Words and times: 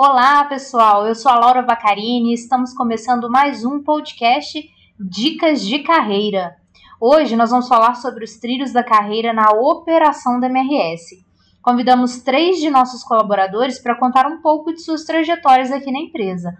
Olá, 0.00 0.44
pessoal. 0.44 1.08
Eu 1.08 1.14
sou 1.16 1.28
a 1.28 1.40
Laura 1.40 1.60
Bacarini 1.60 2.30
e 2.30 2.34
estamos 2.34 2.72
começando 2.72 3.28
mais 3.28 3.64
um 3.64 3.82
podcast 3.82 4.62
Dicas 4.96 5.60
de 5.60 5.80
Carreira. 5.80 6.54
Hoje 7.00 7.34
nós 7.34 7.50
vamos 7.50 7.66
falar 7.66 7.96
sobre 7.96 8.24
os 8.24 8.36
trilhos 8.36 8.72
da 8.72 8.84
carreira 8.84 9.32
na 9.32 9.50
operação 9.50 10.38
da 10.38 10.46
MRS. 10.46 11.26
Convidamos 11.60 12.22
três 12.22 12.58
de 12.60 12.70
nossos 12.70 13.02
colaboradores 13.02 13.80
para 13.80 13.98
contar 13.98 14.24
um 14.26 14.40
pouco 14.40 14.72
de 14.72 14.80
suas 14.82 15.02
trajetórias 15.02 15.72
aqui 15.72 15.90
na 15.90 15.98
empresa. 15.98 16.54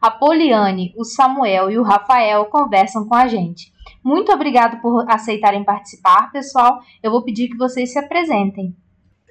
A 0.00 0.08
Poliane, 0.12 0.94
o 0.96 1.04
Samuel 1.04 1.72
e 1.72 1.78
o 1.80 1.82
Rafael 1.82 2.44
conversam 2.44 3.08
com 3.08 3.16
a 3.16 3.26
gente. 3.26 3.72
Muito 4.04 4.30
obrigado 4.30 4.80
por 4.80 5.04
aceitarem 5.10 5.64
participar, 5.64 6.30
pessoal. 6.30 6.78
Eu 7.02 7.10
vou 7.10 7.24
pedir 7.24 7.48
que 7.48 7.56
vocês 7.56 7.92
se 7.92 7.98
apresentem. 7.98 8.72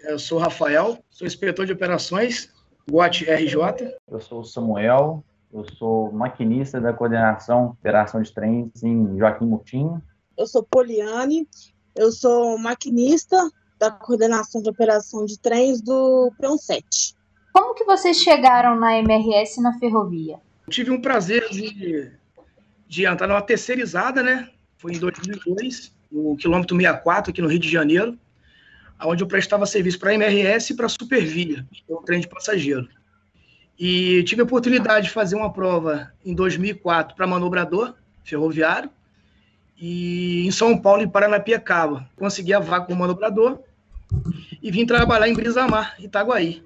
Eu 0.04 0.20
sou 0.20 0.38
o 0.38 0.42
Rafael, 0.42 1.02
sou 1.10 1.26
inspetor 1.26 1.66
de 1.66 1.72
operações, 1.72 2.53
GOT 2.90 3.26
RJ. 3.26 3.96
Eu 4.10 4.20
sou 4.20 4.42
o 4.42 4.46
Samuel, 4.46 5.24
eu 5.54 5.66
sou 5.78 6.12
maquinista 6.12 6.82
da 6.82 6.94
coordenação 6.94 7.68
operação 7.80 8.22
de 8.22 8.34
trens 8.34 8.84
em 8.84 9.18
Joaquim 9.18 9.46
Murtinho. 9.46 10.02
Eu 10.38 10.48
sou 10.48 10.64
Poliane, 10.64 11.48
eu 11.96 12.12
sou 12.12 12.58
maquinista 12.58 13.50
da 13.80 13.92
coordenação 13.92 14.62
de 14.62 14.70
operação 14.70 15.26
de 15.26 15.40
trens 15.40 15.82
do 15.82 16.32
Peão 16.40 16.58
7. 16.58 17.16
Como 17.52 17.76
que 17.76 17.84
vocês 17.84 18.18
chegaram 18.18 18.76
na 18.76 18.98
MRS 18.98 19.62
na 19.62 19.78
ferrovia? 19.78 20.40
Eu 20.66 20.72
tive 20.72 20.92
um 20.92 21.02
prazer 21.02 21.48
de, 21.50 22.12
de 22.88 23.06
entrar 23.06 23.28
numa 23.28 23.42
terceirizada, 23.42 24.24
né? 24.24 24.50
Foi 24.78 24.94
em 24.94 25.00
2002, 25.00 25.94
no 26.12 26.36
quilômetro 26.36 26.76
64, 26.76 27.32
aqui 27.32 27.42
no 27.42 27.48
Rio 27.48 27.60
de 27.60 27.70
Janeiro, 27.70 28.18
onde 29.02 29.24
eu 29.24 29.28
prestava 29.28 29.66
serviço 29.66 30.00
para 30.00 30.12
a 30.12 30.14
MRS 30.14 30.72
e 30.72 30.76
para 30.76 30.86
a 30.86 30.90
Supervia, 30.90 31.66
que 31.72 31.84
é 31.90 31.96
um 31.96 32.04
trem 32.04 32.20
de 32.20 32.28
passageiro. 32.28 32.88
E 33.78 34.24
tive 34.24 34.42
a 34.42 34.46
oportunidade 34.46 35.08
de 35.08 35.14
fazer 35.14 35.36
uma 35.36 35.52
prova 35.52 36.12
em 36.26 36.34
2004 36.34 37.16
para 37.16 37.28
manobrador 37.28 37.96
ferroviário, 38.24 38.90
e 39.78 40.46
em 40.46 40.52
São 40.52 40.78
Paulo 40.78 41.02
e 41.02 41.08
Paranapiacaba. 41.08 42.08
Consegui 42.16 42.54
a 42.54 42.60
vaga 42.60 42.86
como 42.86 43.00
manobrador 43.00 43.60
e 44.62 44.72
vim 44.72 44.86
trabalhar 44.86 45.28
em 45.28 45.34
Brisamar, 45.34 45.96
Itaguaí. 46.00 46.64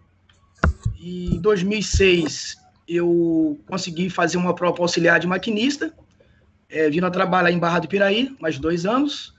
E 1.00 1.36
em 1.36 1.40
2006 1.40 2.58
eu 2.88 3.60
consegui 3.68 4.10
fazer 4.10 4.38
uma 4.38 4.54
prova 4.54 4.82
auxiliar 4.82 5.20
de 5.20 5.28
maquinista, 5.28 5.94
é, 6.70 6.90
vindo 6.90 7.06
a 7.06 7.12
trabalhar 7.12 7.52
em 7.52 7.60
Barra 7.60 7.80
do 7.80 7.88
Piraí, 7.88 8.36
mais 8.40 8.60
dois 8.60 8.86
anos, 8.86 9.34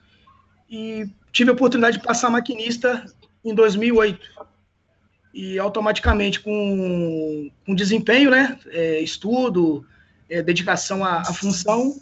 e 0.69 1.07
tive 1.31 1.49
a 1.49 1.53
oportunidade 1.53 1.97
de 1.97 2.03
passar 2.03 2.29
maquinista 2.29 3.05
em 3.43 3.53
2008. 3.53 4.19
E 5.33 5.59
automaticamente, 5.59 6.39
com, 6.39 7.49
com 7.65 7.75
desempenho, 7.75 8.31
né, 8.31 8.57
é, 8.67 8.99
estudo, 8.99 9.85
é, 10.29 10.41
dedicação 10.41 11.05
à, 11.05 11.21
à 11.21 11.33
função, 11.33 11.95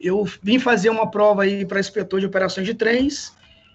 eu 0.00 0.24
vim 0.42 0.58
fazer 0.58 0.90
uma 0.90 1.10
prova 1.10 1.44
aí 1.44 1.64
para 1.64 1.78
inspetor 1.78 2.18
de 2.18 2.26
operações 2.26 2.66
de 2.66 2.74
trens 2.74 3.32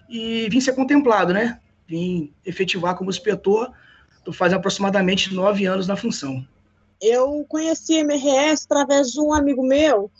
e 0.08 0.46
vim 0.50 0.60
ser 0.60 0.74
contemplado, 0.74 1.32
né? 1.32 1.58
Vim 1.86 2.32
efetivar 2.44 2.94
como 2.96 3.08
inspetor. 3.08 3.72
Estou 4.18 4.34
fazendo 4.34 4.58
aproximadamente 4.58 5.32
nove 5.34 5.64
anos 5.64 5.86
na 5.86 5.96
função. 5.96 6.46
Eu 7.00 7.46
conheci 7.48 7.94
MRS 7.94 8.66
através 8.66 9.12
de 9.12 9.20
um 9.20 9.32
amigo 9.32 9.62
meu, 9.62 10.10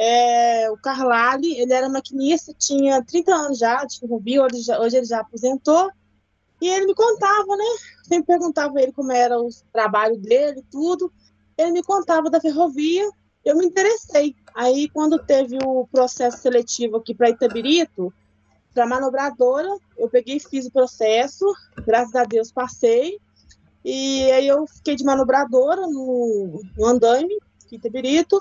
é, 0.00 0.70
o 0.70 0.76
Carlali. 0.76 1.58
Ele 1.60 1.72
era 1.72 1.88
maquinista, 1.88 2.54
tinha 2.58 3.04
30 3.04 3.34
anos 3.34 3.58
já 3.58 3.84
de 3.84 3.98
ferrovia, 3.98 4.42
hoje, 4.42 4.72
hoje 4.72 4.96
ele 4.96 5.06
já 5.06 5.20
aposentou. 5.20 5.90
E 6.60 6.68
ele 6.68 6.86
me 6.86 6.94
contava, 6.94 7.56
né? 7.56 7.64
Sempre 8.02 8.26
perguntava 8.26 8.80
ele 8.80 8.92
como 8.92 9.12
era 9.12 9.38
o 9.38 9.48
trabalho 9.72 10.16
dele, 10.18 10.62
tudo. 10.70 11.12
Ele 11.56 11.72
me 11.72 11.82
contava 11.82 12.30
da 12.30 12.40
ferrovia 12.40 13.08
eu 13.44 13.56
me 13.56 13.66
interessei. 13.66 14.34
Aí, 14.54 14.88
quando 14.88 15.18
teve 15.18 15.58
o 15.64 15.86
processo 15.90 16.38
seletivo 16.38 16.98
aqui 16.98 17.14
para 17.14 17.30
Itabirito, 17.30 18.12
para 18.74 18.86
manobradora, 18.86 19.68
eu 19.96 20.08
peguei 20.08 20.36
e 20.36 20.40
fiz 20.40 20.66
o 20.66 20.70
processo, 20.70 21.44
graças 21.86 22.14
a 22.14 22.24
Deus 22.24 22.52
passei. 22.52 23.18
E 23.84 24.30
aí 24.32 24.46
eu 24.46 24.66
fiquei 24.66 24.94
de 24.94 25.04
manobradora 25.04 25.82
no, 25.86 26.62
no 26.76 26.86
andaime, 26.86 27.36
Itabirito, 27.72 28.40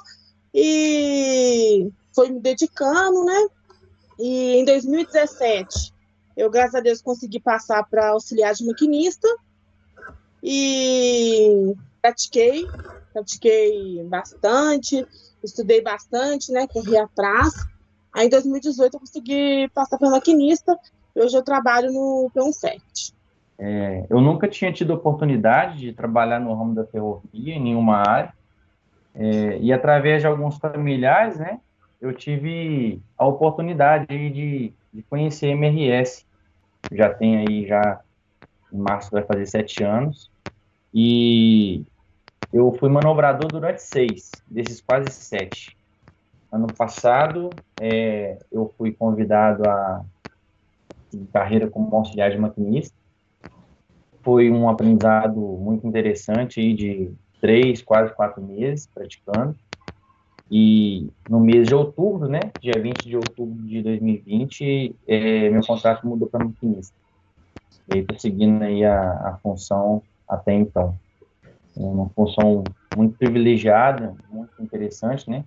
e 0.53 1.91
foi 2.15 2.29
me 2.29 2.39
dedicando, 2.39 3.23
né? 3.25 3.47
E 4.19 4.57
em 4.57 4.65
2017, 4.65 5.93
eu, 6.35 6.49
graças 6.49 6.75
a 6.75 6.79
Deus, 6.79 7.01
consegui 7.01 7.39
passar 7.39 7.83
para 7.89 8.09
auxiliar 8.09 8.53
de 8.53 8.65
maquinista 8.65 9.27
e 10.43 11.73
pratiquei 12.01 12.65
pratiquei 13.13 14.03
bastante, 14.05 15.05
estudei 15.43 15.81
bastante, 15.81 16.51
né? 16.51 16.67
Corri 16.67 16.97
atrás. 16.97 17.67
Aí 18.13 18.27
em 18.27 18.29
2018 18.29 18.93
eu 18.93 18.99
consegui 18.99 19.69
passar 19.73 19.97
para 19.97 20.09
maquinista. 20.09 20.77
Hoje 21.15 21.38
eu 21.38 21.43
trabalho 21.43 21.91
no 21.91 22.31
P17. 22.35 23.13
É, 23.61 24.05
eu 24.09 24.21
nunca 24.21 24.47
tinha 24.47 24.71
tido 24.71 24.93
oportunidade 24.93 25.79
de 25.79 25.93
trabalhar 25.93 26.39
no 26.39 26.53
ramo 26.53 26.73
da 26.73 26.85
ferrovia 26.85 27.55
em 27.55 27.61
nenhuma 27.61 27.97
área. 27.97 28.33
É, 29.19 29.59
e 29.59 29.74
através 29.74 30.22
de 30.22 30.28
alguns 30.28 30.57
familiares, 30.57 31.38
né, 31.38 31.59
eu 32.00 32.16
tive 32.16 33.02
a 33.18 33.28
oportunidade 33.28 34.07
de, 34.07 34.74
de 34.94 35.03
conhecer 35.03 35.50
MRS. 35.50 36.25
Já 36.90 37.13
tem 37.13 37.35
aí, 37.35 37.68
já 37.68 38.00
em 38.72 38.78
março 38.78 39.12
vai 39.12 39.22
fazer 39.24 39.46
sete 39.46 39.84
anos. 39.84 40.31
E 40.94 41.85
eu 42.53 42.72
fui 42.72 42.88
manobrador 42.88 43.50
durante 43.50 43.81
seis, 43.81 44.41
desses 44.47 44.81
quase 44.81 45.12
sete. 45.12 45.78
Ano 46.50 46.74
passado, 46.74 47.59
é, 47.78 48.40
eu 48.50 48.74
fui 48.78 48.94
convidado 48.94 49.68
a 49.68 50.03
carreira 51.34 51.69
como 51.69 51.94
auxiliar 51.94 52.31
de 52.31 52.38
maquinista. 52.38 52.97
Foi 54.24 54.50
um 54.50 54.69
aprendizado 54.69 55.40
muito 55.40 55.86
interessante 55.86 56.74
de 56.74 57.13
três, 57.39 57.81
quase 57.81 58.13
quatro 58.13 58.41
meses 58.41 58.88
praticando. 58.88 59.55
E 60.51 61.09
no 61.29 61.39
mês 61.39 61.67
de 61.67 61.75
outubro, 61.75 62.27
né, 62.27 62.39
dia 62.59 62.81
20 62.81 63.07
de 63.07 63.16
outubro 63.16 63.61
de 63.67 63.83
2020, 63.83 64.95
é, 65.07 65.50
meu 65.50 65.61
contrato 65.66 66.07
mudou 66.07 66.27
para 66.27 66.44
maquinista. 66.44 66.95
E 67.88 67.97
aí, 67.97 68.03
tô 68.03 68.17
seguindo 68.17 68.61
aí 68.63 68.83
a, 68.83 69.11
a 69.11 69.39
função 69.41 70.01
até 70.27 70.53
então 70.53 70.97
uma 71.75 72.09
função 72.09 72.63
muito 72.95 73.17
privilegiada, 73.17 74.13
muito 74.29 74.51
interessante, 74.61 75.29
né? 75.29 75.44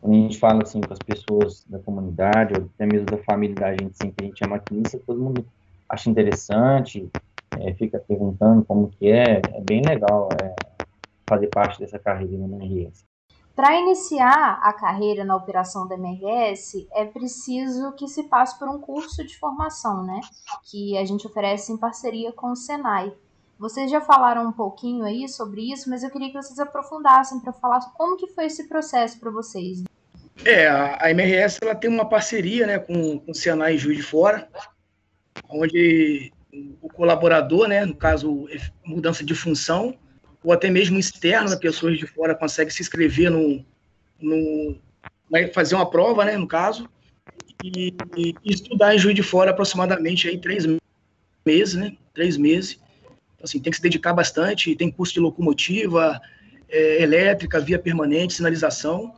Quando 0.00 0.12
a 0.14 0.16
gente 0.16 0.38
fala 0.38 0.62
assim 0.62 0.80
com 0.80 0.92
as 0.92 0.98
pessoas 0.98 1.64
da 1.68 1.78
comunidade, 1.78 2.54
ou 2.54 2.68
até 2.74 2.86
mesmo 2.86 3.06
da 3.06 3.18
família 3.18 3.54
da 3.54 3.70
gente, 3.70 3.92
assim, 4.00 4.10
que 4.10 4.24
a 4.24 4.26
gente 4.26 4.44
é 4.44 4.46
maquinista, 4.46 5.00
todo 5.06 5.20
mundo 5.20 5.44
acha 5.88 6.10
interessante, 6.10 7.08
é, 7.58 7.72
fica 7.74 7.98
perguntando 7.98 8.64
como 8.64 8.88
que 8.88 9.08
é, 9.08 9.40
é 9.54 9.60
bem 9.60 9.82
legal 9.82 10.28
é, 10.40 10.54
fazer 11.28 11.48
parte 11.48 11.78
dessa 11.78 11.98
carreira 11.98 12.38
na 12.38 12.56
MRS. 12.56 13.04
Para 13.54 13.76
iniciar 13.76 14.60
a 14.62 14.72
carreira 14.72 15.24
na 15.24 15.34
operação 15.34 15.88
da 15.88 15.96
MRS, 15.96 16.86
é 16.92 17.04
preciso 17.04 17.92
que 17.92 18.06
se 18.06 18.22
passe 18.24 18.56
por 18.56 18.68
um 18.68 18.78
curso 18.78 19.26
de 19.26 19.36
formação, 19.36 20.04
né? 20.04 20.20
Que 20.70 20.96
a 20.96 21.04
gente 21.04 21.26
oferece 21.26 21.72
em 21.72 21.76
parceria 21.76 22.32
com 22.32 22.52
o 22.52 22.56
Senai. 22.56 23.12
Vocês 23.58 23.90
já 23.90 24.00
falaram 24.00 24.46
um 24.46 24.52
pouquinho 24.52 25.04
aí 25.04 25.28
sobre 25.28 25.72
isso, 25.72 25.90
mas 25.90 26.04
eu 26.04 26.10
queria 26.10 26.28
que 26.28 26.40
vocês 26.40 26.60
aprofundassem 26.60 27.40
para 27.40 27.52
falar 27.52 27.80
como 27.96 28.16
que 28.16 28.28
foi 28.28 28.46
esse 28.46 28.68
processo 28.68 29.18
para 29.18 29.32
vocês. 29.32 29.82
É, 30.44 30.68
a 30.68 31.10
MRS 31.10 31.58
ela 31.60 31.74
tem 31.74 31.90
uma 31.90 32.08
parceria 32.08 32.64
né, 32.64 32.78
com, 32.78 33.18
com 33.18 33.32
o 33.32 33.34
Senai 33.34 33.76
Juiz 33.76 33.96
de 33.96 34.04
Fora, 34.04 34.48
onde 35.50 36.32
o 36.80 36.88
colaborador, 36.88 37.66
né, 37.66 37.84
no 37.84 37.96
caso, 37.96 38.48
mudança 38.84 39.24
de 39.24 39.34
função, 39.34 39.96
ou 40.48 40.52
até 40.54 40.70
mesmo 40.70 40.98
externo, 40.98 41.50
né, 41.50 41.56
pessoas 41.56 41.98
de 41.98 42.06
fora 42.06 42.34
conseguem 42.34 42.72
se 42.72 42.80
inscrever 42.80 43.30
no, 43.30 43.62
no 44.18 44.78
fazer 45.52 45.74
uma 45.74 45.90
prova, 45.90 46.24
né, 46.24 46.38
no 46.38 46.48
caso, 46.48 46.88
e, 47.62 47.94
e, 48.16 48.34
estudar 48.46 48.94
em 48.94 48.98
Juiz 48.98 49.14
de 49.14 49.22
Fora 49.22 49.50
aproximadamente 49.50 50.26
aí 50.26 50.38
três 50.38 50.64
meses, 51.44 51.74
né, 51.74 51.94
três 52.14 52.38
meses, 52.38 52.80
então, 53.34 53.44
assim, 53.44 53.60
tem 53.60 53.70
que 53.70 53.76
se 53.76 53.82
dedicar 53.82 54.14
bastante, 54.14 54.74
tem 54.74 54.90
curso 54.90 55.12
de 55.12 55.20
locomotiva, 55.20 56.18
é, 56.66 57.02
elétrica, 57.02 57.60
via 57.60 57.78
permanente, 57.78 58.32
sinalização, 58.32 59.14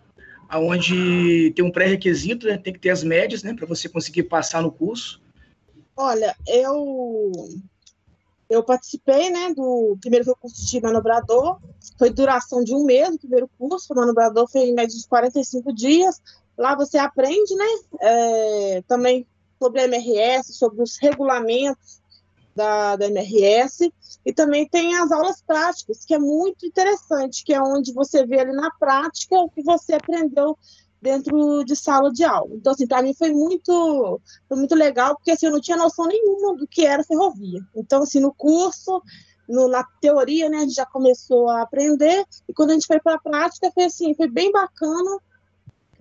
aonde 0.49 1.53
tem 1.53 1.65
um 1.65 1.71
pré-requisito, 1.71 2.49
né, 2.49 2.59
tem 2.59 2.73
que 2.73 2.81
ter 2.81 2.91
as 2.91 3.05
médias, 3.05 3.45
né, 3.45 3.55
para 3.55 3.69
você 3.69 3.89
conseguir 3.89 4.25
passar 4.25 4.63
no 4.63 4.73
curso. 4.73 5.23
Olha, 5.97 6.35
eu 6.49 7.33
eu 8.51 8.65
participei, 8.65 9.31
né, 9.31 9.55
do 9.55 9.97
primeiro 10.01 10.37
curso 10.37 10.67
de 10.67 10.81
manobrador, 10.81 11.59
foi 11.97 12.11
duração 12.11 12.65
de 12.65 12.75
um 12.75 12.85
mês, 12.85 13.15
o 13.15 13.19
primeiro 13.19 13.49
curso, 13.57 13.93
o 13.93 13.97
manobrador 13.97 14.51
foi 14.51 14.63
em 14.63 14.75
média 14.75 14.97
de 14.97 15.07
45 15.07 15.73
dias, 15.73 16.21
lá 16.59 16.75
você 16.75 16.99
aprende, 16.99 17.55
né, 17.55 17.67
é, 18.01 18.83
também 18.89 19.25
sobre 19.57 19.83
a 19.83 19.85
MRS, 19.85 20.53
sobre 20.53 20.83
os 20.83 20.99
regulamentos, 21.01 22.01
da, 22.55 22.97
da 22.97 23.07
MRS, 23.07 23.93
e 24.27 24.33
também 24.33 24.69
tem 24.69 24.97
as 24.97 25.13
aulas 25.13 25.41
práticas, 25.41 26.05
que 26.05 26.15
é 26.15 26.19
muito 26.19 26.67
interessante, 26.67 27.45
que 27.45 27.55
é 27.55 27.63
onde 27.63 27.93
você 27.93 28.27
vê 28.27 28.41
ali 28.41 28.53
na 28.53 28.71
prática 28.73 29.37
o 29.37 29.49
que 29.49 29.63
você 29.63 29.95
aprendeu 29.95 30.59
dentro 31.01 31.65
de 31.65 31.75
sala 31.75 32.13
de 32.13 32.25
aula. 32.25 32.55
Então, 32.55 32.73
assim, 32.73 32.87
para 32.87 33.03
mim 33.03 33.15
foi 33.15 33.33
muito, 33.33 34.21
foi 34.49 34.59
muito 34.59 34.75
legal, 34.75 35.17
porque 35.17 35.31
assim, 35.31 35.47
eu 35.47 35.53
não 35.53 35.61
tinha 35.61 35.77
noção 35.77 36.07
nenhuma 36.07 36.57
do 36.57 36.67
que 36.67 36.85
era 36.87 37.05
ferrovia. 37.05 37.61
Então, 37.75 38.03
assim, 38.03 38.21
no 38.21 38.33
curso, 38.33 39.03
no, 39.49 39.69
na 39.69 39.85
teoria, 40.01 40.49
né, 40.49 40.59
a 40.59 40.61
gente 40.61 40.75
já 40.75 40.87
começou 40.87 41.49
a 41.49 41.63
aprender, 41.63 42.25
e 42.49 42.53
quando 42.53 42.71
a 42.71 42.75
gente 42.75 42.87
foi 42.87 43.01
para 43.01 43.17
a 43.17 43.21
prática, 43.21 43.71
foi 43.73 43.85
assim, 43.85 44.15
foi 44.15 44.29
bem 44.29 44.53
bacana, 44.53 45.19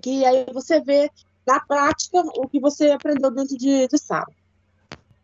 que 0.01 0.25
aí 0.25 0.45
você 0.53 0.81
vê 0.81 1.09
na 1.47 1.59
prática 1.59 2.19
o 2.37 2.47
que 2.47 2.59
você 2.59 2.91
aprendeu 2.91 3.31
dentro 3.31 3.57
de, 3.57 3.87
de 3.87 3.97
sala. 3.97 4.27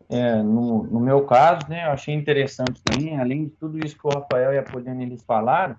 É, 0.09 0.41
no, 0.41 0.83
no, 0.83 0.99
meu 0.99 1.25
caso, 1.25 1.67
né, 1.67 1.85
eu 1.87 1.91
achei 1.91 2.13
interessante 2.13 2.81
também, 2.83 3.19
além 3.19 3.45
de 3.45 3.51
tudo 3.51 3.83
isso 3.83 3.97
que 3.97 4.07
o 4.07 4.09
Rafael 4.09 4.53
e 4.53 4.57
a 4.57 4.63
Poliana 4.63 5.03
eles 5.03 5.23
falaram, 5.23 5.75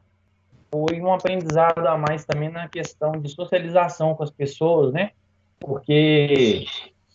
foi 0.71 1.01
um 1.01 1.13
aprendizado 1.13 1.87
a 1.87 1.97
mais 1.97 2.25
também 2.25 2.51
na 2.51 2.69
questão 2.69 3.13
de 3.13 3.29
socialização 3.29 4.15
com 4.15 4.23
as 4.23 4.31
pessoas, 4.31 4.93
né? 4.93 5.11
Porque 5.59 6.67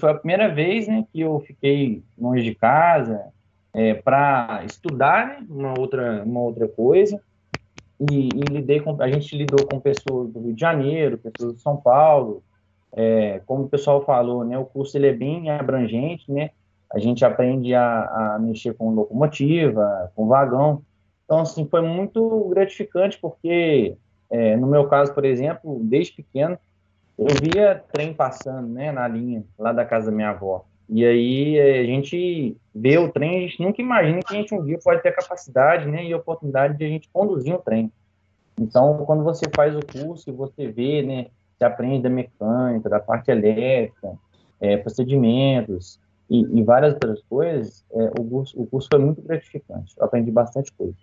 foi 0.02 0.12
a 0.12 0.16
primeira 0.16 0.50
vez 0.50 0.88
né, 0.88 1.06
que 1.12 1.22
eu 1.22 1.40
fiquei 1.42 2.04
longe 2.18 2.44
de 2.44 2.56
casa 2.56 3.22
é, 3.74 3.94
para 3.94 4.64
estudar 4.66 5.28
né, 5.28 5.46
uma, 5.50 5.80
outra, 5.80 6.24
uma 6.24 6.42
outra 6.42 6.68
coisa. 6.68 7.22
E, 8.12 8.30
e, 8.30 8.42
lidei 8.52 8.80
com, 8.80 9.00
a 9.00 9.10
gente 9.10 9.38
lidou 9.38 9.68
com 9.68 9.80
pessoas 9.80 10.32
do 10.32 10.40
Rio 10.40 10.54
de 10.54 10.60
Janeiro, 10.60 11.20
pessoas 11.20 11.56
de 11.56 11.62
São 11.62 11.78
Paulo. 11.78 12.44
É, 12.94 13.42
como 13.46 13.66
o 13.66 13.70
pessoal 13.70 14.04
falou, 14.04 14.44
né, 14.44 14.58
o 14.58 14.66
curso 14.66 14.98
ele 14.98 15.08
é 15.08 15.14
bem 15.14 15.50
abrangente, 15.50 16.30
né? 16.32 16.50
A 16.94 17.00
gente 17.00 17.24
aprende 17.24 17.74
a, 17.74 18.36
a 18.36 18.40
mexer 18.40 18.74
com 18.74 18.90
locomotiva, 18.90 20.12
com 20.14 20.28
vagão. 20.28 20.82
Então, 21.26 21.40
assim, 21.40 21.68
foi 21.68 21.82
muito 21.82 22.50
gratificante, 22.50 23.18
porque, 23.20 23.96
é, 24.30 24.58
no 24.58 24.68
meu 24.68 24.88
caso, 24.88 25.14
por 25.14 25.24
exemplo, 25.24 25.80
desde 25.84 26.14
pequeno, 26.14 26.58
eu 27.18 27.28
via 27.42 27.84
trem 27.92 28.14
passando, 28.14 28.68
né, 28.68 28.92
na 28.92 29.08
linha, 29.08 29.44
lá 29.58 29.72
da 29.72 29.86
casa 29.86 30.10
da 30.10 30.16
minha 30.16 30.30
avó. 30.30 30.66
E 30.90 31.06
aí 31.06 31.58
é, 31.58 31.80
a 31.80 31.86
gente 31.86 32.58
vê 32.76 32.98
o 32.98 33.10
trem, 33.10 33.38
a 33.38 33.48
gente 33.48 33.62
nunca 33.62 33.82
imagina 33.82 34.20
que 34.20 34.34
a 34.34 34.38
gente 34.38 34.54
um 34.54 34.64
dia 34.64 34.78
pode 34.84 35.02
ter 35.02 35.10
a 35.10 35.16
capacidade, 35.16 35.88
né, 35.88 36.04
e 36.04 36.12
a 36.12 36.18
oportunidade 36.18 36.78
de 36.78 36.84
a 36.84 36.88
gente 36.88 37.10
conduzir 37.14 37.56
um 37.56 37.60
trem. 37.60 37.92
Então, 38.60 38.98
quando 39.06 39.24
você 39.24 39.46
faz 39.56 39.76
o 39.76 39.80
curso 39.80 40.30
e 40.30 40.34
você 40.34 40.68
vê, 40.68 41.02
né, 41.02 41.28
você 41.58 41.64
aprende 41.64 42.04
da 42.04 42.10
mecânica, 42.10 42.90
da 42.90 43.00
parte 43.00 43.32
elétrica, 43.32 44.18
é, 44.60 44.78
procedimentos 44.78 46.00
e, 46.30 46.42
e, 46.60 46.64
várias 46.64 46.94
outras 46.94 47.22
coisas, 47.24 47.86
é, 47.92 48.12
o, 48.20 48.24
curso, 48.24 48.62
o 48.62 48.68
curso 48.68 48.88
foi 48.92 49.00
muito 49.00 49.22
gratificante. 49.22 49.94
Eu 49.98 50.06
aprendi 50.06 50.32
bastante 50.32 50.72
coisa. 50.74 50.96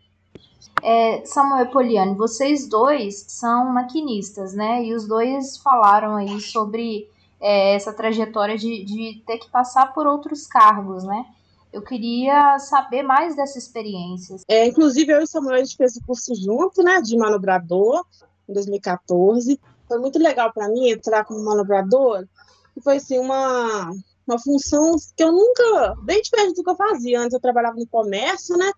É, 0.82 1.24
Samuel 1.24 1.66
Poliane, 1.70 2.14
vocês 2.14 2.68
dois 2.68 3.24
são 3.28 3.72
maquinistas, 3.72 4.54
né? 4.54 4.84
E 4.84 4.94
os 4.94 5.06
dois 5.06 5.58
falaram 5.58 6.16
aí 6.16 6.40
sobre 6.40 7.08
é, 7.40 7.74
essa 7.74 7.92
trajetória 7.92 8.56
de, 8.56 8.84
de 8.84 9.22
ter 9.26 9.38
que 9.38 9.50
passar 9.50 9.92
por 9.92 10.06
outros 10.06 10.46
cargos, 10.46 11.04
né? 11.04 11.24
Eu 11.72 11.82
queria 11.82 12.58
saber 12.58 13.02
mais 13.02 13.36
dessa 13.36 13.58
experiência. 13.58 14.36
É, 14.48 14.66
inclusive, 14.66 15.12
eu 15.12 15.20
e 15.20 15.24
o 15.24 15.26
Samuel 15.26 15.56
a 15.56 15.64
gente 15.64 15.76
fez 15.76 15.96
o 15.96 16.04
curso 16.04 16.34
junto, 16.34 16.82
né, 16.82 17.02
de 17.02 17.16
manobrador, 17.16 18.04
em 18.48 18.54
2014. 18.54 19.60
Foi 19.86 19.98
muito 19.98 20.18
legal 20.18 20.52
para 20.52 20.68
mim 20.68 20.90
entrar 20.90 21.24
como 21.24 21.44
manobrador, 21.44 22.26
e 22.76 22.80
foi 22.80 22.96
assim, 22.96 23.18
uma, 23.18 23.90
uma 24.26 24.38
função 24.38 24.94
que 25.16 25.22
eu 25.22 25.32
nunca, 25.32 25.94
bem 26.02 26.22
diferente 26.22 26.54
do 26.54 26.62
que 26.62 26.70
eu 26.70 26.76
fazia. 26.76 27.20
Antes 27.20 27.34
eu 27.34 27.40
trabalhava 27.40 27.76
no 27.76 27.86
comércio, 27.86 28.56
né? 28.56 28.70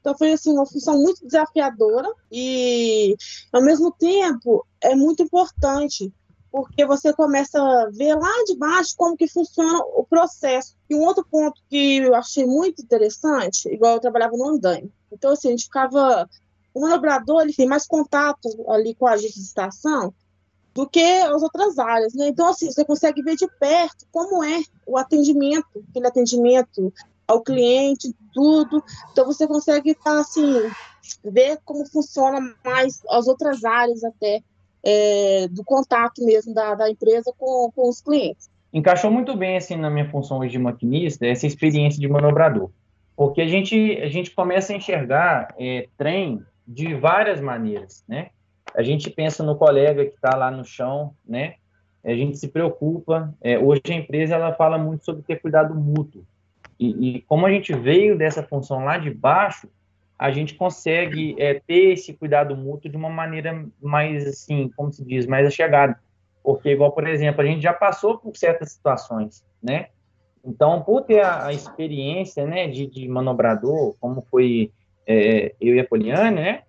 Então 0.00 0.16
foi 0.16 0.32
assim 0.32 0.52
uma 0.52 0.66
função 0.66 1.00
muito 1.00 1.26
desafiadora 1.26 2.10
e 2.32 3.14
ao 3.52 3.62
mesmo 3.62 3.92
tempo 3.92 4.66
é 4.80 4.94
muito 4.94 5.22
importante 5.22 6.12
porque 6.50 6.84
você 6.84 7.12
começa 7.12 7.60
a 7.60 7.90
ver 7.92 8.14
lá 8.14 8.32
de 8.44 8.56
baixo 8.56 8.94
como 8.96 9.16
que 9.16 9.28
funciona 9.28 9.78
o 9.94 10.04
processo. 10.04 10.74
E 10.88 10.96
um 10.96 11.02
outro 11.02 11.24
ponto 11.30 11.62
que 11.68 11.98
eu 11.98 12.14
achei 12.14 12.44
muito 12.44 12.82
interessante, 12.82 13.68
igual 13.68 13.94
eu 13.94 14.00
trabalhava 14.00 14.36
no 14.36 14.48
andaime. 14.48 14.92
Então 15.12 15.32
assim, 15.32 15.48
a 15.48 15.50
gente 15.52 15.64
ficava 15.64 16.28
o 16.72 16.80
manobrador 16.80 17.42
ele 17.42 17.52
tem 17.52 17.66
mais 17.66 17.86
contato 17.86 18.48
ali 18.68 18.94
com 18.94 19.06
a 19.06 19.12
agente 19.12 19.34
de 19.34 19.40
estação 19.40 20.14
do 20.72 20.88
que 20.88 21.02
as 21.02 21.42
outras 21.42 21.78
áreas, 21.78 22.14
né? 22.14 22.28
Então 22.28 22.46
assim, 22.46 22.70
você 22.70 22.84
consegue 22.84 23.22
ver 23.22 23.36
de 23.36 23.46
perto 23.58 24.06
como 24.12 24.42
é 24.42 24.62
o 24.86 24.96
atendimento, 24.96 25.84
aquele 25.90 26.06
atendimento 26.06 26.92
ao 27.30 27.42
cliente, 27.42 28.14
tudo. 28.32 28.82
Então 29.12 29.24
você 29.24 29.46
consegue 29.46 29.90
estar 29.90 30.14
tá, 30.14 30.20
assim, 30.20 30.70
ver 31.24 31.58
como 31.64 31.86
funciona 31.86 32.40
mais 32.64 33.00
as 33.08 33.28
outras 33.28 33.64
áreas 33.64 34.02
até 34.02 34.42
é, 34.84 35.48
do 35.48 35.64
contato 35.64 36.24
mesmo 36.24 36.52
da, 36.52 36.74
da 36.74 36.90
empresa 36.90 37.32
com, 37.38 37.70
com 37.74 37.88
os 37.88 38.00
clientes. 38.00 38.50
Encaixou 38.72 39.10
muito 39.10 39.36
bem 39.36 39.56
assim 39.56 39.76
na 39.76 39.90
minha 39.90 40.08
função 40.10 40.38
hoje 40.38 40.52
de 40.52 40.58
maquinista 40.58 41.26
essa 41.26 41.46
experiência 41.46 42.00
de 42.00 42.08
manobrador, 42.08 42.70
porque 43.16 43.40
a 43.40 43.48
gente 43.48 43.98
a 44.00 44.08
gente 44.08 44.30
começa 44.30 44.72
a 44.72 44.76
enxergar 44.76 45.54
é, 45.58 45.88
trem 45.96 46.42
de 46.66 46.94
várias 46.94 47.40
maneiras, 47.40 48.04
né? 48.08 48.30
A 48.74 48.82
gente 48.82 49.10
pensa 49.10 49.42
no 49.42 49.56
colega 49.56 50.04
que 50.04 50.14
está 50.14 50.36
lá 50.36 50.50
no 50.50 50.64
chão, 50.64 51.12
né? 51.26 51.54
A 52.04 52.14
gente 52.14 52.38
se 52.38 52.48
preocupa. 52.48 53.34
É, 53.40 53.58
hoje 53.58 53.82
a 53.88 53.94
empresa 53.94 54.36
ela 54.36 54.54
fala 54.54 54.78
muito 54.78 55.04
sobre 55.04 55.22
ter 55.22 55.40
cuidado 55.40 55.74
mútuo. 55.74 56.24
E, 56.80 57.16
e, 57.16 57.20
como 57.22 57.44
a 57.44 57.50
gente 57.50 57.74
veio 57.74 58.16
dessa 58.16 58.42
função 58.42 58.86
lá 58.86 58.96
de 58.96 59.10
baixo, 59.10 59.68
a 60.18 60.30
gente 60.30 60.54
consegue 60.54 61.36
é, 61.38 61.60
ter 61.60 61.92
esse 61.92 62.14
cuidado 62.14 62.56
mútuo 62.56 62.90
de 62.90 62.96
uma 62.96 63.10
maneira 63.10 63.66
mais, 63.82 64.26
assim, 64.26 64.70
como 64.74 64.90
se 64.90 65.04
diz, 65.04 65.26
mais 65.26 65.46
achegada. 65.46 66.00
Porque, 66.42 66.70
igual, 66.70 66.92
por 66.92 67.06
exemplo, 67.06 67.42
a 67.42 67.44
gente 67.44 67.60
já 67.60 67.74
passou 67.74 68.16
por 68.16 68.34
certas 68.34 68.72
situações, 68.72 69.44
né? 69.62 69.88
Então, 70.42 70.82
por 70.82 71.02
ter 71.02 71.20
a, 71.20 71.48
a 71.48 71.52
experiência, 71.52 72.46
né, 72.46 72.66
de, 72.66 72.86
de, 72.86 73.06
manobrador, 73.06 73.94
como 74.00 74.22
foi 74.30 74.72
é, 75.06 75.54
eu 75.60 75.74
e 75.74 75.80
a 75.80 75.86
Poliane, 75.86 76.40
né, 76.40 76.62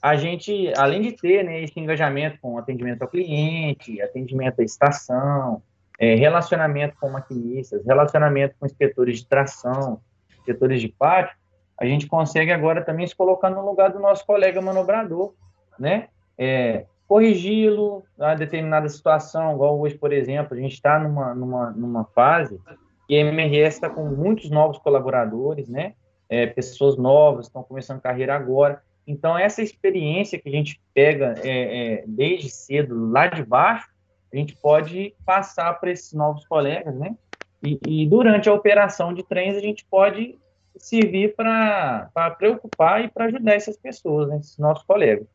a 0.00 0.16
gente, 0.16 0.72
além 0.78 1.02
de 1.02 1.12
ter, 1.12 1.44
né, 1.44 1.62
esse 1.62 1.78
engajamento 1.78 2.38
com 2.40 2.56
atendimento 2.56 3.02
ao 3.02 3.08
cliente, 3.08 4.00
atendimento 4.00 4.60
à 4.60 4.64
estação, 4.64 5.62
é, 5.98 6.14
relacionamento 6.14 6.96
com 7.00 7.10
maquinistas, 7.10 7.84
relacionamento 7.84 8.54
com 8.58 8.66
inspetores 8.66 9.18
de 9.18 9.26
tração, 9.26 10.00
inspetores 10.38 10.80
de 10.80 10.88
pátio, 10.88 11.36
a 11.78 11.84
gente 11.84 12.06
consegue 12.06 12.52
agora 12.52 12.84
também 12.84 13.06
se 13.06 13.14
colocar 13.14 13.50
no 13.50 13.64
lugar 13.64 13.92
do 13.92 14.00
nosso 14.00 14.24
colega 14.26 14.60
manobrador, 14.60 15.34
né? 15.78 16.08
É, 16.36 16.86
corrigi-lo 17.06 18.04
a 18.18 18.34
determinada 18.34 18.88
situação, 18.88 19.54
igual 19.54 19.78
hoje, 19.80 19.96
por 19.96 20.12
exemplo, 20.12 20.56
a 20.56 20.60
gente 20.60 20.74
está 20.74 20.98
numa, 20.98 21.34
numa, 21.34 21.70
numa 21.70 22.04
fase 22.04 22.60
e 23.08 23.16
a 23.16 23.20
MRS 23.20 23.76
está 23.76 23.88
com 23.88 24.04
muitos 24.04 24.50
novos 24.50 24.78
colaboradores, 24.78 25.68
né? 25.68 25.94
É, 26.28 26.46
pessoas 26.46 26.96
novas 26.96 27.46
estão 27.46 27.62
começando 27.62 28.02
carreira 28.02 28.34
agora. 28.34 28.82
Então, 29.06 29.38
essa 29.38 29.62
experiência 29.62 30.38
que 30.38 30.48
a 30.48 30.52
gente 30.52 30.80
pega 30.92 31.34
é, 31.42 32.02
é, 32.02 32.04
desde 32.06 32.50
cedo 32.50 33.10
lá 33.10 33.26
de 33.26 33.42
baixo, 33.42 33.88
a 34.32 34.36
gente 34.36 34.56
pode 34.56 35.14
passar 35.24 35.72
para 35.74 35.90
esses 35.90 36.12
novos 36.12 36.46
colegas, 36.46 36.94
né? 36.94 37.16
E, 37.62 37.78
e, 37.82 38.06
durante 38.06 38.48
a 38.48 38.54
operação 38.54 39.12
de 39.12 39.22
trens, 39.22 39.56
a 39.56 39.60
gente 39.60 39.84
pode 39.90 40.38
servir 40.76 41.34
para 41.34 42.36
preocupar 42.38 43.04
e 43.04 43.08
para 43.08 43.24
ajudar 43.24 43.54
essas 43.54 43.76
pessoas, 43.76 44.28
né, 44.28 44.36
esses 44.36 44.56
nossos 44.58 44.84
colegas. 44.84 45.26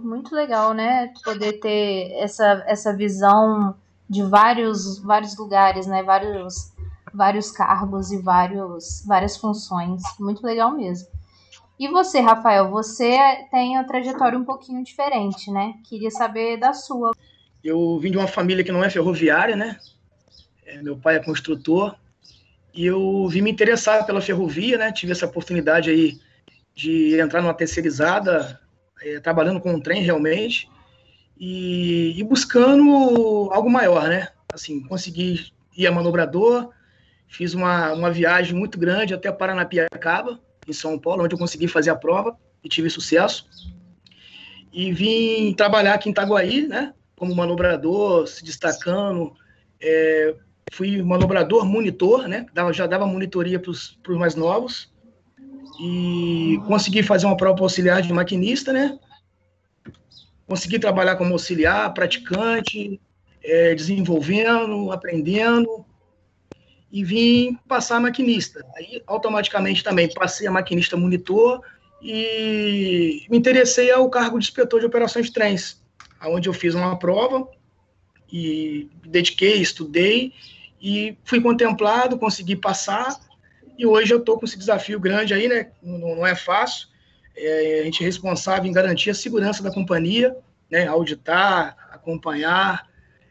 Muito 0.00 0.32
legal, 0.32 0.72
né? 0.72 1.12
Poder 1.24 1.54
ter 1.54 2.12
essa, 2.20 2.64
essa 2.68 2.94
visão 2.94 3.74
de 4.08 4.22
vários, 4.22 5.00
vários 5.00 5.36
lugares, 5.36 5.88
né? 5.88 6.04
Vários, 6.04 6.72
vários 7.12 7.50
cargos 7.50 8.12
e 8.12 8.22
vários, 8.22 9.04
várias 9.04 9.36
funções. 9.36 10.02
Muito 10.20 10.46
legal 10.46 10.70
mesmo. 10.70 11.08
E 11.78 11.88
você, 11.88 12.20
Rafael, 12.20 12.70
você 12.70 13.16
tem 13.52 13.76
a 13.76 13.84
trajetória 13.84 14.38
um 14.38 14.44
pouquinho 14.44 14.82
diferente, 14.82 15.50
né? 15.50 15.74
Queria 15.88 16.10
saber 16.10 16.56
da 16.56 16.72
sua. 16.72 17.12
Eu 17.62 17.98
vim 17.98 18.10
de 18.10 18.16
uma 18.16 18.28
família 18.28 18.64
que 18.64 18.72
não 18.72 18.84
é 18.84 18.90
ferroviária, 18.90 19.56
né? 19.56 19.78
É, 20.64 20.82
meu 20.82 20.96
pai 20.96 21.16
é 21.16 21.24
construtor 21.24 21.96
e 22.74 22.86
eu 22.86 23.26
vim 23.28 23.42
me 23.42 23.50
interessar 23.50 24.04
pela 24.06 24.20
ferrovia, 24.20 24.78
né? 24.78 24.92
Tive 24.92 25.12
essa 25.12 25.26
oportunidade 25.26 25.90
aí 25.90 26.18
de 26.74 27.18
entrar 27.18 27.42
numa 27.42 27.54
terceirizada, 27.54 28.60
é, 29.02 29.18
trabalhando 29.18 29.60
com 29.60 29.72
um 29.72 29.80
trem 29.80 30.02
realmente 30.02 30.68
e, 31.38 32.14
e, 32.16 32.22
buscando 32.22 33.50
algo 33.52 33.70
maior, 33.70 34.08
né? 34.08 34.28
Assim, 34.52 34.80
consegui 34.82 35.52
ir 35.76 35.86
a 35.86 35.92
manobrador, 35.92 36.70
fiz 37.26 37.54
uma, 37.54 37.92
uma 37.92 38.10
viagem 38.10 38.54
muito 38.54 38.78
grande 38.78 39.14
até 39.14 39.30
Paranapiacaba, 39.30 40.40
em 40.66 40.72
São 40.72 40.98
Paulo, 40.98 41.24
onde 41.24 41.34
eu 41.34 41.38
consegui 41.38 41.66
fazer 41.66 41.90
a 41.90 41.96
prova 41.96 42.36
e 42.62 42.68
tive 42.68 42.90
sucesso. 42.90 43.48
E 44.72 44.92
vim 44.92 45.54
trabalhar 45.54 45.94
aqui 45.94 46.08
em 46.08 46.12
Itaguaí, 46.12 46.66
né? 46.66 46.92
Como 47.18 47.34
manobrador, 47.34 48.26
se 48.26 48.44
destacando, 48.44 49.34
é, 49.80 50.34
fui 50.72 51.02
manobrador, 51.02 51.64
monitor, 51.64 52.28
né? 52.28 52.46
já 52.72 52.86
dava 52.86 53.06
monitoria 53.06 53.58
para 53.58 53.70
os 53.70 53.98
mais 54.08 54.34
novos. 54.34 54.92
E 55.80 56.58
consegui 56.66 57.02
fazer 57.02 57.26
uma 57.26 57.36
prova 57.36 57.62
auxiliar 57.62 58.02
de 58.02 58.12
maquinista, 58.12 58.72
né? 58.72 58.98
Consegui 60.46 60.78
trabalhar 60.78 61.16
como 61.16 61.32
auxiliar, 61.32 61.92
praticante, 61.94 63.00
é, 63.42 63.74
desenvolvendo, 63.74 64.90
aprendendo. 64.90 65.84
E 66.90 67.04
vim 67.04 67.56
passar 67.68 68.00
maquinista. 68.00 68.64
Aí, 68.74 69.02
automaticamente, 69.06 69.84
também 69.84 70.12
passei 70.12 70.48
a 70.48 70.50
maquinista 70.50 70.96
monitor 70.96 71.60
e 72.02 73.26
me 73.28 73.38
interessei 73.38 73.90
ao 73.90 74.08
cargo 74.08 74.38
de 74.38 74.46
inspetor 74.46 74.80
de 74.80 74.86
operações 74.86 75.26
de 75.26 75.32
trens, 75.32 75.77
onde 76.24 76.48
eu 76.48 76.52
fiz 76.52 76.74
uma 76.74 76.98
prova 76.98 77.48
e 78.32 78.88
dediquei, 79.06 79.60
estudei 79.60 80.32
e 80.80 81.16
fui 81.24 81.40
contemplado, 81.40 82.18
consegui 82.18 82.56
passar, 82.56 83.18
e 83.76 83.86
hoje 83.86 84.12
eu 84.12 84.18
estou 84.18 84.38
com 84.38 84.44
esse 84.44 84.58
desafio 84.58 84.98
grande 84.98 85.32
aí, 85.32 85.48
né? 85.48 85.70
Não, 85.82 86.16
não 86.16 86.26
é 86.26 86.34
fácil. 86.34 86.88
É, 87.36 87.80
a 87.80 87.84
gente 87.84 88.02
é 88.02 88.06
responsável 88.06 88.68
em 88.68 88.72
garantir 88.72 89.10
a 89.10 89.14
segurança 89.14 89.62
da 89.62 89.72
companhia, 89.72 90.36
né? 90.68 90.88
Auditar, 90.88 91.76
acompanhar, 91.92 92.88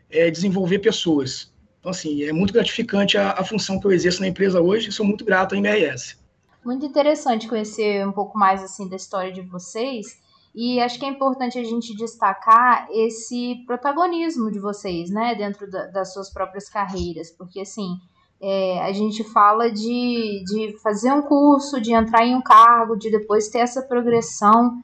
é, 0.10 0.32
desenvolver 0.32 0.80
pessoas. 0.80 1.52
Então, 1.80 1.92
assim, 1.92 2.24
é 2.24 2.32
muito 2.32 2.54
gratificante 2.54 3.18
a, 3.18 3.32
a, 3.32 3.44
função 3.44 3.80
que 3.80 3.88
eu 3.88 3.92
exerço 3.92 4.22
na 4.22 4.28
empresa 4.28 4.62
hoje 4.62 4.90
e 4.90 4.92
sou 4.92 5.06
muito 5.06 5.26
grato 5.26 5.54
à 5.54 5.58
MRS. 5.58 6.18
Muito 6.64 6.86
interessante 6.86 7.48
conhecer 7.48 8.06
um 8.08 8.12
pouco 8.12 8.38
mais, 8.38 8.64
assim, 8.64 8.88
da 8.90 8.96
história 8.96 9.32
de 9.32 9.42
vocês 9.42 10.20
e 10.54 10.80
acho 10.80 11.00
que 11.00 11.06
é 11.06 11.10
importante 11.10 11.60
a 11.60 11.64
gente 11.64 11.96
destacar 11.96 12.88
esse 12.92 13.64
protagonismo 13.66 14.52
de 14.52 14.60
vocês, 14.60 15.10
né, 15.10 15.36
dentro 15.36 15.70
da, 15.70 15.88
das 15.88 16.14
suas 16.14 16.32
próprias 16.32 16.70
carreiras, 16.70 17.32
porque 17.32 17.62
assim, 17.62 17.98
é, 18.42 18.82
a 18.82 18.92
gente 18.92 19.24
fala 19.24 19.72
de, 19.72 20.44
de 20.46 20.78
fazer 20.82 21.12
um 21.12 21.22
curso, 21.22 21.82
de 21.82 21.94
entrar 21.94 22.26
em 22.26 22.36
um 22.36 22.42
cargo, 22.42 22.96
de 22.96 23.12
depois 23.12 23.50
ter 23.50 23.60
essa 23.60 23.82
progressão, 23.82 24.82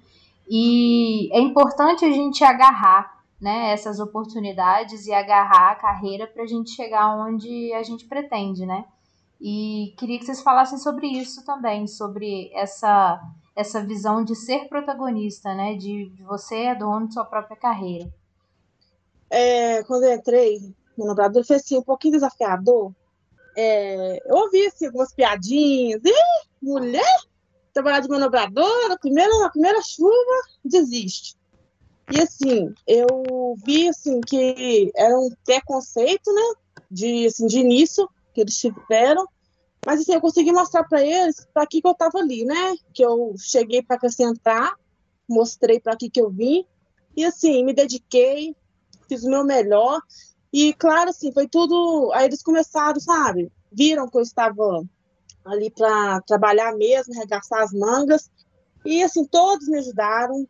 e 0.50 1.30
é 1.32 1.40
importante 1.40 2.06
a 2.06 2.12
gente 2.12 2.44
agarrar 2.44 3.24
né, 3.40 3.72
essas 3.72 4.00
oportunidades 4.00 5.06
e 5.06 5.14
agarrar 5.14 5.72
a 5.72 5.76
carreira 5.76 6.26
para 6.26 6.44
a 6.44 6.48
gente 6.48 6.72
chegar 6.72 7.16
onde 7.18 7.74
a 7.74 7.84
gente 7.84 8.06
pretende, 8.06 8.66
né? 8.66 8.86
E 9.42 9.94
queria 9.98 10.18
que 10.18 10.26
vocês 10.26 10.42
falassem 10.42 10.78
sobre 10.78 11.08
isso 11.08 11.44
também, 11.44 11.86
sobre 11.86 12.50
essa 12.54 13.20
essa 13.56 13.84
visão 13.84 14.24
de 14.24 14.36
ser 14.36 14.68
protagonista, 14.68 15.54
né? 15.54 15.76
De, 15.76 16.10
de 16.10 16.24
você 16.24 16.56
é 16.56 16.76
dono 16.76 17.08
de 17.08 17.14
sua 17.14 17.26
própria 17.26 17.56
carreira. 17.56 18.12
É, 19.30 19.84
quando 19.84 20.04
eu 20.04 20.14
entrei 20.14 20.74
no 20.98 21.06
Nobrador, 21.06 21.46
foi 21.46 21.58
assim, 21.58 21.78
um 21.78 21.84
pouquinho 21.84 22.14
desafiador. 22.14 22.92
É, 23.56 24.20
eu 24.26 24.36
ouvi 24.36 24.66
assim, 24.66 24.88
algumas 24.88 25.14
piadinhas. 25.14 26.02
Ih, 26.04 26.48
mulher, 26.62 27.18
trabalhar 27.74 28.00
de 28.00 28.10
manobradora, 28.10 28.90
na 28.90 28.98
primeira, 28.98 29.50
primeira 29.50 29.82
chuva, 29.82 30.42
desiste. 30.64 31.36
E 32.12 32.22
assim, 32.22 32.74
eu 32.86 33.56
vi 33.66 33.88
assim 33.88 34.20
que 34.22 34.92
era 34.96 35.18
um 35.18 35.30
preconceito, 35.46 36.32
né? 36.34 36.54
De, 36.92 37.28
assim, 37.28 37.48
de 37.48 37.60
início 37.60 38.10
que 38.34 38.42
eles 38.42 38.58
tiveram, 38.58 39.28
mas 39.86 40.02
assim, 40.02 40.14
eu 40.14 40.22
consegui 40.22 40.52
mostrar 40.52 40.84
para 40.84 41.04
eles 41.04 41.46
para 41.54 41.66
que, 41.68 41.82
que 41.82 41.88
eu 41.88 41.92
estava 41.92 42.20
ali, 42.20 42.46
né? 42.46 42.76
Que 42.94 43.04
eu 43.04 43.34
cheguei 43.38 43.82
para 43.84 43.96
acrescentar, 43.96 44.74
mostrei 45.28 45.80
para 45.80 45.96
que 45.96 46.10
que 46.10 46.22
eu 46.22 46.30
vim 46.30 46.66
e 47.16 47.24
assim, 47.24 47.64
me 47.64 47.74
dediquei, 47.74 48.56
fiz 49.08 49.24
o 49.24 49.30
meu 49.30 49.44
melhor. 49.44 50.02
E 50.52 50.74
claro, 50.74 51.10
assim, 51.10 51.32
foi 51.32 51.48
tudo. 51.48 52.12
Aí 52.14 52.26
eles 52.26 52.42
começaram, 52.42 53.00
sabe? 53.00 53.52
Viram 53.72 54.10
que 54.10 54.18
eu 54.18 54.22
estava 54.22 54.84
ali 55.46 55.70
para 55.72 56.22
trabalhar 56.22 56.76
mesmo, 56.76 57.14
arregaçar 57.14 57.62
as 57.62 57.72
mangas. 57.72 58.30
E 58.86 59.04
assim, 59.04 59.26
todos 59.26 59.68
me 59.68 59.78
ajudaram, 59.78 60.48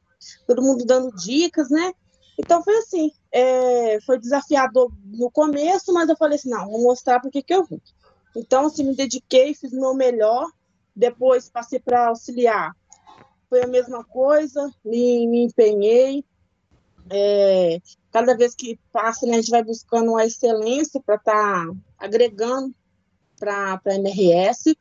todo 0.47 0.61
mundo 0.61 0.85
dando 0.85 1.13
dicas, 1.15 1.69
né? 1.69 1.93
Então 2.37 2.63
foi 2.63 2.77
assim, 2.77 3.11
é, 3.31 3.99
foi 4.01 4.17
desafiador 4.17 4.91
no 5.05 5.29
começo, 5.29 5.93
mas 5.93 6.09
eu 6.09 6.17
falei 6.17 6.37
assim, 6.37 6.49
não, 6.49 6.67
vou 6.67 6.81
mostrar 6.81 7.19
porque 7.19 7.43
que 7.43 7.53
eu 7.53 7.63
vim. 7.63 7.79
Então, 8.35 8.65
assim, 8.65 8.83
me 8.83 8.95
dediquei, 8.95 9.53
fiz 9.53 9.71
o 9.73 9.79
meu 9.79 9.93
melhor. 9.93 10.47
Depois 10.95 11.49
passei 11.49 11.79
para 11.79 12.07
auxiliar. 12.07 12.75
Foi 13.49 13.63
a 13.63 13.67
mesma 13.67 14.03
coisa, 14.03 14.71
me, 14.83 15.27
me 15.27 15.43
empenhei. 15.45 16.23
É, 17.09 17.79
cada 18.11 18.35
vez 18.35 18.55
que 18.55 18.79
passa, 18.91 19.25
né, 19.25 19.33
a 19.33 19.35
gente 19.37 19.51
vai 19.51 19.63
buscando 19.63 20.15
a 20.15 20.25
excelência 20.25 21.01
para 21.05 21.15
estar 21.15 21.65
tá 21.67 21.73
agregando 21.97 22.73
para 23.39 23.79
a 23.85 23.95
MRS. 23.95 24.75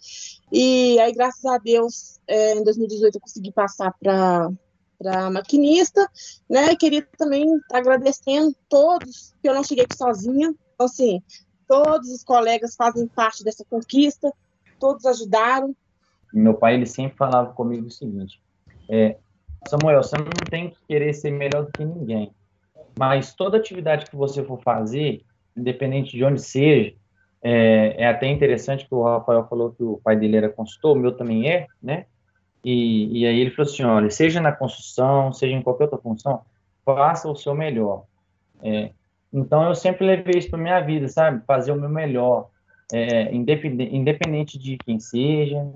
E 0.50 0.98
aí, 1.00 1.12
graças 1.12 1.44
a 1.44 1.58
Deus, 1.58 2.20
é, 2.26 2.54
em 2.54 2.62
2018 2.62 3.16
eu 3.16 3.20
consegui 3.20 3.52
passar 3.52 3.92
para 3.98 4.50
para 5.02 5.28
maquinista, 5.30 6.08
né? 6.48 6.76
Queria 6.76 7.04
também 7.18 7.56
estar 7.56 7.78
agradecendo 7.78 8.54
todos, 8.68 9.34
que 9.42 9.48
eu 9.48 9.54
não 9.54 9.64
cheguei 9.64 9.84
aqui 9.84 9.96
sozinha. 9.96 10.54
Então, 10.74 10.86
assim, 10.86 11.20
Todos 11.66 12.10
os 12.10 12.22
colegas 12.24 12.76
fazem 12.76 13.06
parte 13.06 13.44
dessa 13.44 13.64
conquista, 13.64 14.32
todos 14.78 15.06
ajudaram. 15.06 15.74
Meu 16.32 16.54
pai 16.54 16.74
ele 16.74 16.86
sempre 16.86 17.16
falava 17.16 17.52
comigo 17.52 17.86
o 17.86 17.90
seguinte: 17.90 18.40
é, 18.88 19.16
Samuel, 19.68 20.02
você 20.02 20.16
não 20.16 20.30
tem 20.50 20.70
que 20.70 20.78
querer 20.88 21.12
ser 21.14 21.30
melhor 21.30 21.66
do 21.66 21.72
que 21.72 21.84
ninguém, 21.84 22.32
mas 22.98 23.34
toda 23.34 23.56
atividade 23.56 24.06
que 24.06 24.16
você 24.16 24.42
for 24.42 24.60
fazer, 24.62 25.22
independente 25.56 26.16
de 26.16 26.24
onde 26.24 26.40
seja, 26.40 26.94
é, 27.42 27.94
é, 27.98 28.06
até 28.06 28.28
interessante 28.28 28.86
que 28.86 28.94
o 28.94 29.02
Rafael 29.02 29.46
falou 29.48 29.72
que 29.72 29.82
o 29.82 30.00
pai 30.02 30.16
dele 30.16 30.36
era 30.36 30.48
consultor, 30.48 30.96
o 30.96 31.00
meu 31.00 31.12
também 31.12 31.50
é, 31.50 31.66
né? 31.82 32.06
E, 32.64 33.20
e 33.20 33.26
aí 33.26 33.40
ele 33.40 33.50
falou 33.50 33.70
assim, 33.70 33.82
olha, 33.82 34.08
seja 34.10 34.40
na 34.40 34.52
construção, 34.52 35.32
seja 35.32 35.54
em 35.54 35.62
qualquer 35.62 35.84
outra 35.84 35.98
função, 35.98 36.42
faça 36.84 37.28
o 37.28 37.34
seu 37.34 37.54
melhor. 37.54 38.04
É, 38.62 38.92
então, 39.32 39.66
eu 39.66 39.74
sempre 39.74 40.06
levei 40.06 40.38
isso 40.38 40.50
para 40.50 40.58
minha 40.58 40.80
vida, 40.80 41.08
sabe? 41.08 41.42
Fazer 41.46 41.72
o 41.72 41.80
meu 41.80 41.88
melhor, 41.88 42.50
é, 42.92 43.34
independente, 43.34 43.96
independente 43.96 44.58
de 44.58 44.76
quem 44.76 45.00
seja, 45.00 45.66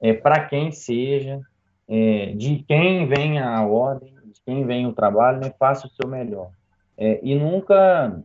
é, 0.00 0.12
para 0.12 0.44
quem 0.44 0.70
seja, 0.70 1.40
é, 1.88 2.32
de 2.36 2.64
quem 2.68 3.06
vem 3.06 3.38
a 3.38 3.64
ordem, 3.64 4.12
de 4.26 4.40
quem 4.44 4.66
vem 4.66 4.86
o 4.86 4.92
trabalho, 4.92 5.40
né? 5.40 5.52
Faça 5.58 5.86
o 5.86 5.90
seu 5.90 6.08
melhor. 6.08 6.50
É, 6.98 7.18
e 7.22 7.34
nunca 7.34 8.22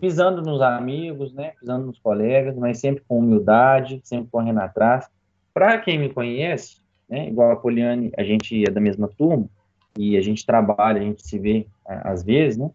pisando 0.00 0.40
nos 0.40 0.62
amigos, 0.62 1.32
né? 1.32 1.52
Pisando 1.58 1.86
nos 1.86 1.98
colegas, 1.98 2.56
mas 2.56 2.78
sempre 2.78 3.02
com 3.08 3.18
humildade, 3.18 4.00
sempre 4.04 4.30
correndo 4.30 4.60
atrás. 4.60 5.08
Para 5.52 5.78
quem 5.78 5.98
me 5.98 6.10
conhece, 6.10 6.76
né? 7.08 7.26
Igual 7.26 7.50
a 7.50 7.56
Poliane, 7.56 8.12
a 8.16 8.22
gente 8.22 8.64
é 8.64 8.70
da 8.70 8.80
mesma 8.80 9.08
turma 9.08 9.48
e 9.96 10.16
a 10.16 10.20
gente 10.20 10.46
trabalha, 10.46 11.00
a 11.00 11.04
gente 11.04 11.26
se 11.26 11.36
vê 11.40 11.66
às 11.84 12.22
vezes, 12.22 12.56
né? 12.56 12.70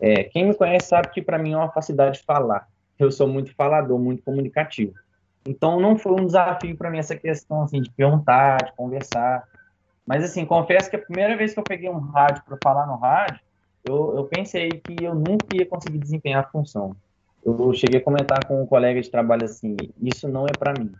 É, 0.00 0.24
quem 0.24 0.46
me 0.46 0.54
conhece 0.54 0.88
sabe 0.88 1.08
que 1.08 1.22
para 1.22 1.38
mim 1.38 1.52
é 1.52 1.56
uma 1.56 1.70
facilidade 1.70 2.18
de 2.18 2.24
falar. 2.24 2.68
Eu 2.98 3.10
sou 3.10 3.26
muito 3.26 3.54
falador, 3.54 3.98
muito 3.98 4.22
comunicativo. 4.22 4.94
Então 5.46 5.80
não 5.80 5.96
foi 5.96 6.12
um 6.12 6.26
desafio 6.26 6.76
para 6.76 6.90
mim 6.90 6.98
essa 6.98 7.16
questão 7.16 7.62
assim 7.62 7.80
de 7.80 7.90
perguntar, 7.90 8.64
de 8.64 8.72
conversar. 8.72 9.44
Mas 10.06 10.24
assim, 10.24 10.44
confesso 10.44 10.90
que 10.90 10.96
a 10.96 11.02
primeira 11.02 11.36
vez 11.36 11.52
que 11.52 11.60
eu 11.60 11.64
peguei 11.64 11.88
um 11.88 11.98
rádio 11.98 12.42
para 12.44 12.58
falar 12.62 12.86
no 12.86 12.96
rádio, 12.96 13.40
eu, 13.84 14.16
eu 14.16 14.24
pensei 14.24 14.68
que 14.70 15.04
eu 15.04 15.14
nunca 15.14 15.54
ia 15.54 15.66
conseguir 15.66 15.98
desempenhar 15.98 16.44
a 16.44 16.48
função. 16.48 16.96
Eu 17.44 17.72
cheguei 17.72 18.00
a 18.00 18.02
comentar 18.02 18.44
com 18.44 18.60
um 18.60 18.66
colega 18.66 19.00
de 19.00 19.08
trabalho 19.08 19.44
assim, 19.44 19.76
isso 20.02 20.28
não 20.28 20.46
é 20.46 20.52
para 20.58 20.74
mim. 20.78 20.92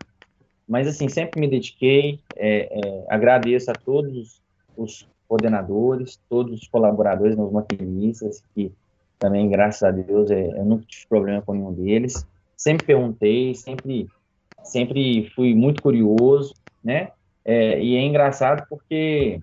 Mas 0.68 0.86
assim, 0.86 1.08
sempre 1.08 1.40
me 1.40 1.48
dediquei, 1.48 2.20
é, 2.36 2.68
é, 2.70 3.04
agradeço 3.08 3.70
a 3.70 3.74
todos 3.74 4.40
os 4.76 5.08
coordenadores, 5.28 6.20
todos 6.28 6.60
os 6.60 6.68
colaboradores, 6.68 7.36
os 7.36 7.52
maquinistas 7.52 8.42
que 8.54 8.72
também, 9.18 9.48
graças 9.48 9.82
a 9.82 9.90
Deus, 9.90 10.30
é, 10.30 10.48
eu 10.58 10.64
nunca 10.64 10.84
tive 10.86 11.06
problema 11.06 11.42
com 11.42 11.54
nenhum 11.54 11.72
deles. 11.72 12.26
Sempre 12.56 12.86
perguntei, 12.86 13.54
sempre, 13.54 14.06
sempre 14.62 15.30
fui 15.34 15.54
muito 15.54 15.82
curioso, 15.82 16.54
né? 16.82 17.08
É, 17.44 17.80
e 17.80 17.96
é 17.96 18.02
engraçado 18.02 18.66
porque 18.68 19.40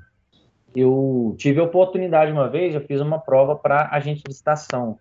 eu 0.75 1.35
tive 1.37 1.59
a 1.59 1.63
oportunidade 1.63 2.31
uma 2.31 2.49
vez, 2.49 2.73
eu 2.73 2.81
fiz 2.81 2.99
uma 2.99 3.19
prova 3.19 3.55
para 3.55 3.89
agente 3.91 4.23
de 4.23 4.31
estação. 4.31 4.97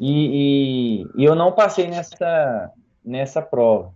E, 0.00 1.04
e, 1.04 1.22
e, 1.22 1.24
eu 1.24 1.34
não 1.34 1.52
passei 1.52 1.86
nessa, 1.86 2.70
nessa 3.04 3.42
prova. 3.42 3.92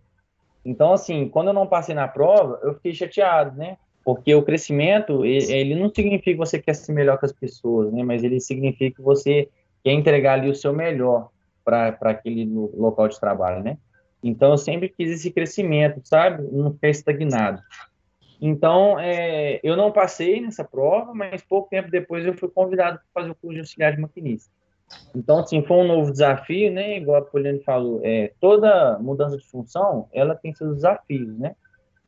Então, 0.65 0.93
assim, 0.93 1.29
quando 1.29 1.49
eu 1.49 1.55
não 1.55 1.67
passei 1.67 1.95
na 1.95 2.09
prova, 2.09 2.59
eu 2.63 2.75
fiquei 2.75 2.95
chateado, 2.95 3.57
né? 3.57 3.77
Porque 4.05 4.35
o 4.35 4.43
crescimento, 4.43 5.25
ele 5.25 5.75
não 5.75 5.93
significa 5.93 6.33
que 6.33 6.37
você 6.37 6.61
quer 6.61 6.75
ser 6.75 6.93
melhor 6.93 7.19
que 7.19 7.25
as 7.25 7.33
pessoas, 7.33 7.91
né? 7.93 8.03
Mas 8.03 8.23
ele 8.23 8.39
significa 8.39 8.97
que 8.97 9.03
você 9.03 9.49
quer 9.83 9.93
entregar 9.93 10.35
ali 10.35 10.51
o 10.51 10.55
seu 10.55 10.73
melhor 10.75 11.31
para 11.65 11.97
aquele 12.03 12.45
local 12.45 13.09
de 13.09 13.19
trabalho, 13.19 13.65
né? 13.65 13.79
Então, 14.23 14.53
eu 14.53 14.59
sempre 14.59 14.89
quis 14.89 15.11
esse 15.11 15.31
crescimento, 15.31 16.01
sabe? 16.05 16.43
Não 16.53 16.73
ficar 16.73 16.89
estagnado. 16.89 17.63
Então, 18.41 18.99
é, 18.99 19.61
eu 19.63 19.77
não 19.77 19.91
passei 19.91 20.41
nessa 20.41 20.65
prova, 20.65 21.15
mas 21.15 21.43
pouco 21.43 21.71
tempo 21.71 21.91
depois 21.91 22.27
eu 22.27 22.35
fui 22.35 22.49
convidado 22.51 22.99
para 22.99 23.23
fazer 23.23 23.31
o 23.31 23.35
curso 23.35 23.55
de 23.55 23.61
auxiliar 23.61 23.95
de 23.95 24.01
maquinista. 24.01 24.51
Então, 25.15 25.39
assim, 25.41 25.63
foi 25.63 25.77
um 25.79 25.87
novo 25.87 26.11
desafio, 26.11 26.71
né? 26.71 26.99
Igual 26.99 27.19
a 27.19 27.23
Poliane 27.23 27.61
falou, 27.61 28.01
é, 28.05 28.33
toda 28.41 28.99
mudança 28.99 29.37
de 29.37 29.45
função, 29.47 30.09
ela 30.13 30.35
tem 30.35 30.53
seus 30.53 30.77
desafios, 30.77 31.39
né? 31.39 31.55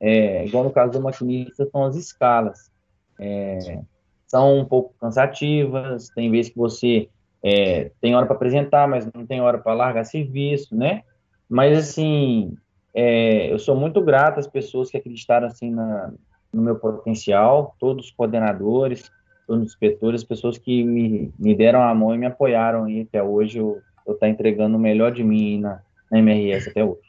É, 0.01 0.45
igual 0.47 0.65
no 0.65 0.71
caso 0.71 0.93
do 0.93 1.01
maquinista, 1.01 1.67
são 1.71 1.85
as 1.85 1.97
escalas. 1.97 2.71
É, 3.19 3.81
são 4.27 4.59
um 4.59 4.65
pouco 4.65 4.95
cansativas, 5.01 6.09
tem 6.11 6.31
vezes 6.31 6.51
que 6.51 6.59
você 6.59 7.09
é, 7.43 7.91
tem 8.01 8.15
hora 8.15 8.27
para 8.27 8.35
apresentar, 8.35 8.89
mas 8.89 9.09
não 9.15 9.25
tem 9.27 9.41
hora 9.41 9.59
para 9.59 9.73
largar 9.73 10.05
serviço, 10.05 10.75
né? 10.77 11.03
Mas, 11.49 11.79
assim, 11.79 12.55
é, 12.93 13.53
eu 13.53 13.59
sou 13.59 13.77
muito 13.77 14.01
grato 14.03 14.41
às 14.41 14.47
pessoas 14.47 14.91
que 14.91 14.97
acreditaram, 14.97 15.47
assim, 15.47 15.71
na, 15.71 16.13
no 16.53 16.63
meu 16.63 16.77
potencial, 16.77 17.77
todos 17.79 18.07
os 18.07 18.11
coordenadores, 18.11 19.11
todos 19.47 19.63
os 19.63 19.73
inspetores, 19.73 20.25
pessoas 20.25 20.59
que 20.59 20.83
me, 20.83 21.33
me 21.39 21.55
deram 21.55 21.83
a 21.83 21.95
mão 21.95 22.15
e 22.15 22.19
me 22.19 22.27
apoiaram 22.27 22.89
e 22.89 23.03
até 23.03 23.23
hoje 23.23 23.59
eu 23.59 23.81
estou 23.99 24.17
tá 24.17 24.29
entregando 24.29 24.77
o 24.77 24.81
melhor 24.81 25.13
de 25.13 25.23
mim 25.23 25.61
na, 25.61 25.81
na 26.11 26.19
MRS 26.19 26.69
até 26.69 26.85
hoje. 26.85 27.06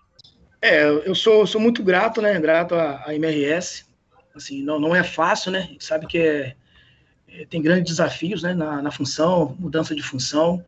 É, 0.69 0.83
eu 0.83 1.15
sou, 1.15 1.47
sou 1.47 1.62
muito 1.62 1.81
grato, 1.81 2.21
né? 2.21 2.38
Grato 2.41 2.75
à, 2.75 3.01
à 3.05 3.15
MRS. 3.15 3.86
Assim, 4.36 4.62
não, 4.62 4.77
não 4.77 4.93
é 4.93 5.01
fácil, 5.01 5.50
né? 5.50 5.69
Sabe 5.79 6.05
que 6.07 6.17
é, 6.17 6.55
é, 7.29 7.45
tem 7.45 7.62
grandes 7.62 7.89
desafios, 7.91 8.43
né? 8.43 8.53
Na, 8.53 8.81
na 8.81 8.91
função, 8.91 9.55
mudança 9.57 9.95
de 9.95 10.03
função. 10.03 10.62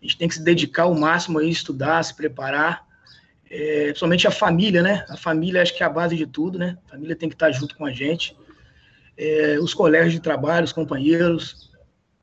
A 0.00 0.04
gente 0.04 0.18
tem 0.18 0.28
que 0.28 0.34
se 0.34 0.42
dedicar 0.42 0.84
ao 0.84 0.94
máximo 0.94 1.40
a 1.40 1.44
estudar, 1.44 2.00
se 2.04 2.14
preparar. 2.14 2.86
É, 3.50 3.86
principalmente 3.86 4.28
a 4.28 4.30
família, 4.30 4.82
né? 4.82 5.04
A 5.08 5.16
família 5.16 5.62
acho 5.62 5.76
que 5.76 5.82
é 5.82 5.86
a 5.86 5.90
base 5.90 6.14
de 6.14 6.26
tudo, 6.26 6.56
né? 6.56 6.78
A 6.86 6.90
família 6.90 7.16
tem 7.16 7.28
que 7.28 7.34
estar 7.34 7.50
junto 7.50 7.76
com 7.76 7.84
a 7.84 7.90
gente. 7.90 8.36
É, 9.16 9.58
os 9.58 9.74
colegas 9.74 10.12
de 10.12 10.20
trabalho, 10.20 10.64
os 10.64 10.72
companheiros. 10.72 11.72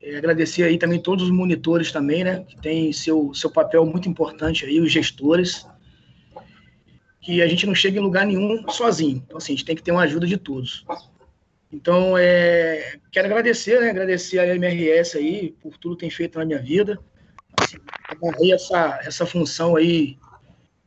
É, 0.00 0.16
agradecer 0.16 0.62
aí 0.62 0.78
também 0.78 0.98
todos 0.98 1.24
os 1.24 1.30
monitores 1.30 1.92
também, 1.92 2.24
né? 2.24 2.42
Que 2.48 2.56
tem 2.56 2.90
seu, 2.90 3.34
seu 3.34 3.50
papel 3.50 3.84
muito 3.84 4.08
importante 4.08 4.64
aí, 4.64 4.80
os 4.80 4.90
gestores 4.90 5.70
que 7.22 7.40
a 7.40 7.46
gente 7.46 7.66
não 7.66 7.74
chega 7.74 7.98
em 7.98 8.02
lugar 8.02 8.26
nenhum 8.26 8.68
sozinho. 8.68 9.22
Então, 9.24 9.38
assim, 9.38 9.52
a 9.52 9.56
gente 9.56 9.64
tem 9.64 9.76
que 9.76 9.82
ter 9.82 9.92
uma 9.92 10.02
ajuda 10.02 10.26
de 10.26 10.36
todos. 10.36 10.84
Então, 11.72 12.18
é, 12.18 12.98
quero 13.12 13.28
agradecer, 13.28 13.80
né? 13.80 13.90
Agradecer 13.90 14.40
a 14.40 14.54
MRS 14.56 15.16
aí 15.16 15.54
por 15.62 15.78
tudo 15.78 15.96
que 15.96 16.00
tem 16.00 16.10
feito 16.10 16.38
na 16.38 16.44
minha 16.44 16.58
vida. 16.58 16.98
Assim, 17.58 17.78
essa, 18.52 19.00
essa 19.04 19.24
função 19.24 19.76
aí 19.76 20.18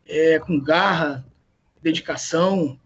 é, 0.06 0.38
com 0.38 0.60
garra, 0.60 1.26
dedicação, 1.82 2.78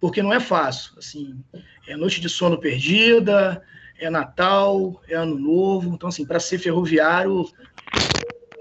porque 0.00 0.22
não 0.22 0.32
é 0.32 0.40
fácil. 0.40 0.94
Assim, 0.96 1.38
é 1.86 1.94
noite 1.94 2.22
de 2.22 2.28
sono 2.28 2.58
perdida, 2.58 3.62
é 3.98 4.08
Natal, 4.08 5.00
é 5.06 5.14
Ano 5.14 5.38
Novo. 5.38 5.94
Então, 5.94 6.08
assim, 6.08 6.24
para 6.24 6.40
ser 6.40 6.58
ferroviário 6.58 7.44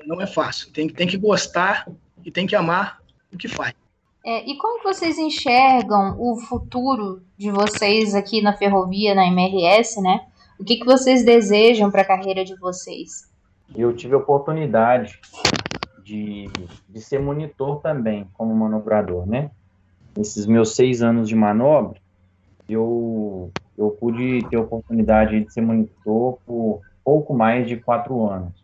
não 0.06 0.22
é 0.22 0.28
fácil. 0.28 0.70
Tem, 0.72 0.88
tem 0.90 1.08
que 1.08 1.18
gostar 1.18 1.88
e 2.26 2.32
tem 2.32 2.46
que 2.46 2.56
amar 2.56 3.02
o 3.32 3.38
que 3.38 3.48
faz. 3.48 3.74
É, 4.28 4.46
e 4.46 4.58
como 4.58 4.84
vocês 4.84 5.18
enxergam 5.18 6.18
o 6.20 6.36
futuro 6.36 7.22
de 7.38 7.50
vocês 7.50 8.14
aqui 8.14 8.42
na 8.42 8.52
ferrovia, 8.52 9.16
na 9.16 9.26
MRS, 9.26 10.02
né? 10.02 10.28
O 10.60 10.66
que, 10.66 10.76
que 10.76 10.86
vocês 10.86 11.24
desejam 11.24 11.90
para 11.90 12.02
a 12.02 12.06
carreira 12.06 12.44
de 12.44 12.54
vocês? 12.60 13.32
Eu 13.74 13.96
tive 13.96 14.16
a 14.16 14.18
oportunidade 14.18 15.18
de, 16.04 16.50
de 16.90 17.00
ser 17.00 17.22
monitor 17.22 17.80
também, 17.80 18.28
como 18.34 18.54
manobrador, 18.54 19.26
né? 19.26 19.50
Nesses 20.18 20.46
meus 20.46 20.76
seis 20.76 21.02
anos 21.02 21.30
de 21.30 21.36
manobra, 21.36 21.98
eu, 22.68 23.50
eu 23.78 23.92
pude 23.92 24.46
ter 24.50 24.58
a 24.58 24.62
oportunidade 24.62 25.40
de 25.40 25.54
ser 25.54 25.62
monitor 25.62 26.38
por 26.46 26.82
pouco 27.02 27.34
mais 27.34 27.66
de 27.66 27.78
quatro 27.78 28.28
anos. 28.28 28.62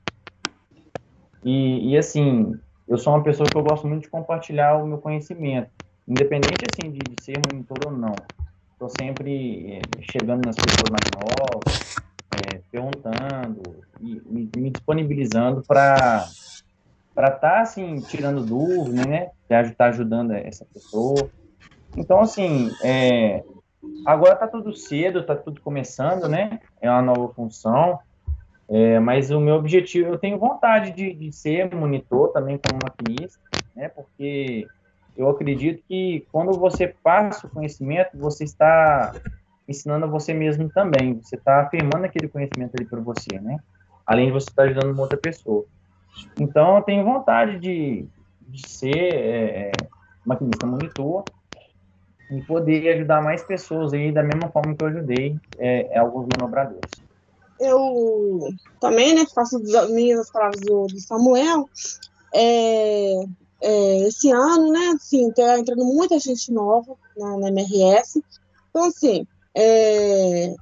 E, 1.42 1.92
e 1.92 1.98
assim, 1.98 2.54
eu 2.88 2.98
sou 2.98 3.14
uma 3.14 3.24
pessoa 3.24 3.50
que 3.50 3.58
eu 3.58 3.64
gosto 3.64 3.88
muito 3.88 4.04
de 4.04 4.10
compartilhar 4.10 4.78
o 4.78 4.88
meu 4.88 4.98
conhecimento, 4.98 5.70
independente 6.08 6.66
assim 6.72 6.92
de, 6.92 7.00
de 7.00 7.22
ser 7.22 7.40
monitor 7.40 7.78
ou 7.86 7.92
não. 7.92 8.14
Estou 8.74 8.90
sempre 8.90 9.74
é, 9.74 9.82
chegando 10.02 10.46
nas 10.46 10.56
pessoas 10.56 10.92
mais 10.92 11.12
novas, 11.12 11.80
é, 12.36 12.62
perguntando 12.72 13.62
e 14.02 14.22
me, 14.26 14.50
me 14.56 14.70
disponibilizando 14.70 15.64
para 15.66 16.28
para 17.16 17.28
estar 17.28 17.40
tá, 17.40 17.62
assim 17.62 18.02
tirando 18.02 18.44
dúvidas, 18.44 19.08
né? 19.08 19.30
Estar 19.44 19.76
tá 19.76 19.86
ajudando 19.86 20.32
essa 20.32 20.66
pessoa. 20.66 21.30
Então 21.96 22.20
assim, 22.20 22.72
é, 22.84 23.44
agora 24.06 24.34
está 24.34 24.48
tudo 24.48 24.76
cedo, 24.76 25.20
está 25.20 25.36
tudo 25.36 25.62
começando, 25.62 26.28
né? 26.28 26.60
É 26.82 26.90
uma 26.90 27.02
nova 27.02 27.34
função. 27.34 28.00
É, 28.70 29.00
mas 29.00 29.30
o 29.30 29.40
meu 29.40 29.56
objetivo, 29.56 30.10
eu 30.10 30.18
tenho 30.18 30.40
vontade 30.40 30.92
de, 30.92 31.14
de 31.14 31.32
ser 31.32 31.74
monitor 31.76 32.32
também 32.32 32.58
como 32.58 32.78
maquinista, 32.78 33.40
né? 33.76 33.90
Porque 33.90 34.68
eu 35.16 35.30
acredito 35.30 35.84
que 35.88 36.26
quando 36.32 36.58
você 36.58 36.88
passa 37.04 37.46
o 37.46 37.50
conhecimento, 37.50 38.18
você 38.18 38.44
está 38.44 39.14
ensinando 39.68 40.06
a 40.06 40.10
você 40.10 40.34
mesmo 40.34 40.70
também. 40.70 41.22
Você 41.22 41.36
está 41.36 41.62
afirmando 41.62 42.06
aquele 42.06 42.28
conhecimento 42.28 42.76
ali 42.76 42.86
para 42.86 43.00
você, 43.00 43.40
né? 43.40 43.58
Além 44.06 44.28
de 44.28 44.32
você 44.32 44.50
estar 44.50 44.64
ajudando 44.64 44.92
uma 44.92 45.04
outra 45.04 45.18
pessoa. 45.18 45.66
Então, 46.40 46.78
eu 46.78 46.84
tenho 46.84 47.04
vontade 47.04 47.60
de, 47.60 48.08
de 48.42 48.68
ser 48.68 49.14
é, 49.16 49.72
maquinista 50.26 50.66
monitor 50.66 51.26
e 52.32 52.42
poder 52.42 52.96
ajudar 52.96 53.22
mais 53.22 53.44
pessoas 53.44 53.94
aí 53.94 54.12
da 54.12 54.24
mesma 54.24 54.50
forma 54.50 54.76
que 54.76 54.84
eu 54.84 54.88
ajudei 54.88 55.36
é, 55.60 55.98
alguns 55.98 56.28
manobradores 56.28 57.03
eu 57.60 58.50
também, 58.80 59.14
né, 59.16 59.26
faço 59.34 59.58
as 59.58 59.90
minhas 59.90 60.32
palavras 60.32 60.62
do, 60.62 60.88
do 60.88 61.00
Samuel, 61.00 61.70
é, 62.34 63.24
é, 63.62 64.08
esse 64.08 64.32
ano, 64.32 64.72
né, 64.72 64.94
assim, 64.96 65.32
tá 65.32 65.60
entrando 65.60 65.86
muita 65.86 66.20
gente 66.20 66.52
nova 66.52 66.96
na, 67.18 67.38
na 67.38 67.48
MRS, 67.50 68.24
então, 68.70 68.86
assim, 68.86 69.26
é, 69.56 70.54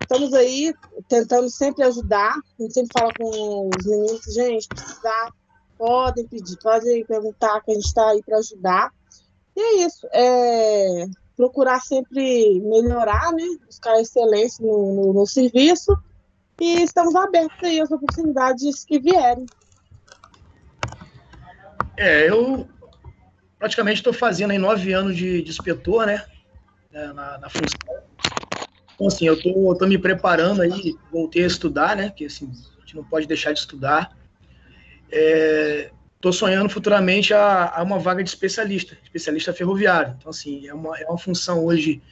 estamos 0.00 0.32
aí 0.32 0.74
tentando 1.08 1.50
sempre 1.50 1.84
ajudar, 1.84 2.34
a 2.58 2.62
gente 2.62 2.74
sempre 2.74 2.98
fala 2.98 3.12
com 3.16 3.68
os 3.68 3.86
meninos, 3.86 4.24
gente, 4.32 4.68
precisar, 4.68 5.32
podem 5.78 6.26
pedir, 6.26 6.58
podem 6.58 7.04
perguntar, 7.04 7.60
que 7.62 7.70
a 7.70 7.74
gente 7.74 7.86
está 7.86 8.08
aí 8.08 8.22
para 8.22 8.38
ajudar, 8.38 8.92
e 9.54 9.60
é 9.60 9.86
isso, 9.86 10.06
é, 10.12 11.06
procurar 11.36 11.80
sempre 11.80 12.60
melhorar, 12.60 13.32
né, 13.32 13.44
buscar 13.66 14.00
excelência 14.00 14.64
no, 14.64 14.94
no, 14.94 15.12
no 15.12 15.26
serviço, 15.26 15.96
e 16.60 16.82
estamos 16.82 17.16
abertos 17.16 17.58
aí 17.62 17.80
às 17.80 17.90
oportunidades 17.90 18.84
que 18.84 19.00
vierem. 19.00 19.46
É, 21.96 22.28
eu 22.28 22.68
praticamente 23.58 24.00
estou 24.00 24.12
fazendo 24.12 24.52
aí 24.52 24.58
nove 24.58 24.92
anos 24.92 25.16
de, 25.16 25.42
de 25.42 25.50
inspetor, 25.50 26.06
né, 26.06 26.24
né, 26.92 27.12
na, 27.12 27.38
na, 27.38 27.50
função. 27.50 27.78
Então, 28.94 29.06
assim, 29.06 29.26
eu 29.26 29.40
tô, 29.40 29.74
tô 29.74 29.86
me 29.86 29.98
preparando 29.98 30.62
aí, 30.62 30.94
voltei 31.10 31.44
a 31.44 31.46
estudar, 31.46 31.96
né, 31.96 32.10
que 32.10 32.26
assim, 32.26 32.50
a 32.76 32.80
gente 32.80 32.96
não 32.96 33.04
pode 33.04 33.26
deixar 33.26 33.52
de 33.52 33.60
estudar. 33.60 34.16
Estou 35.10 36.30
é, 36.30 36.34
sonhando 36.34 36.68
futuramente 36.68 37.34
a, 37.34 37.70
a, 37.74 37.82
uma 37.82 37.98
vaga 37.98 38.22
de 38.22 38.30
especialista, 38.30 38.96
especialista 39.02 39.52
ferroviário. 39.52 40.14
Então, 40.18 40.30
assim, 40.30 40.66
é 40.66 40.74
uma, 40.74 40.98
é 40.98 41.06
uma 41.06 41.18
função 41.18 41.64
hoje 41.64 42.02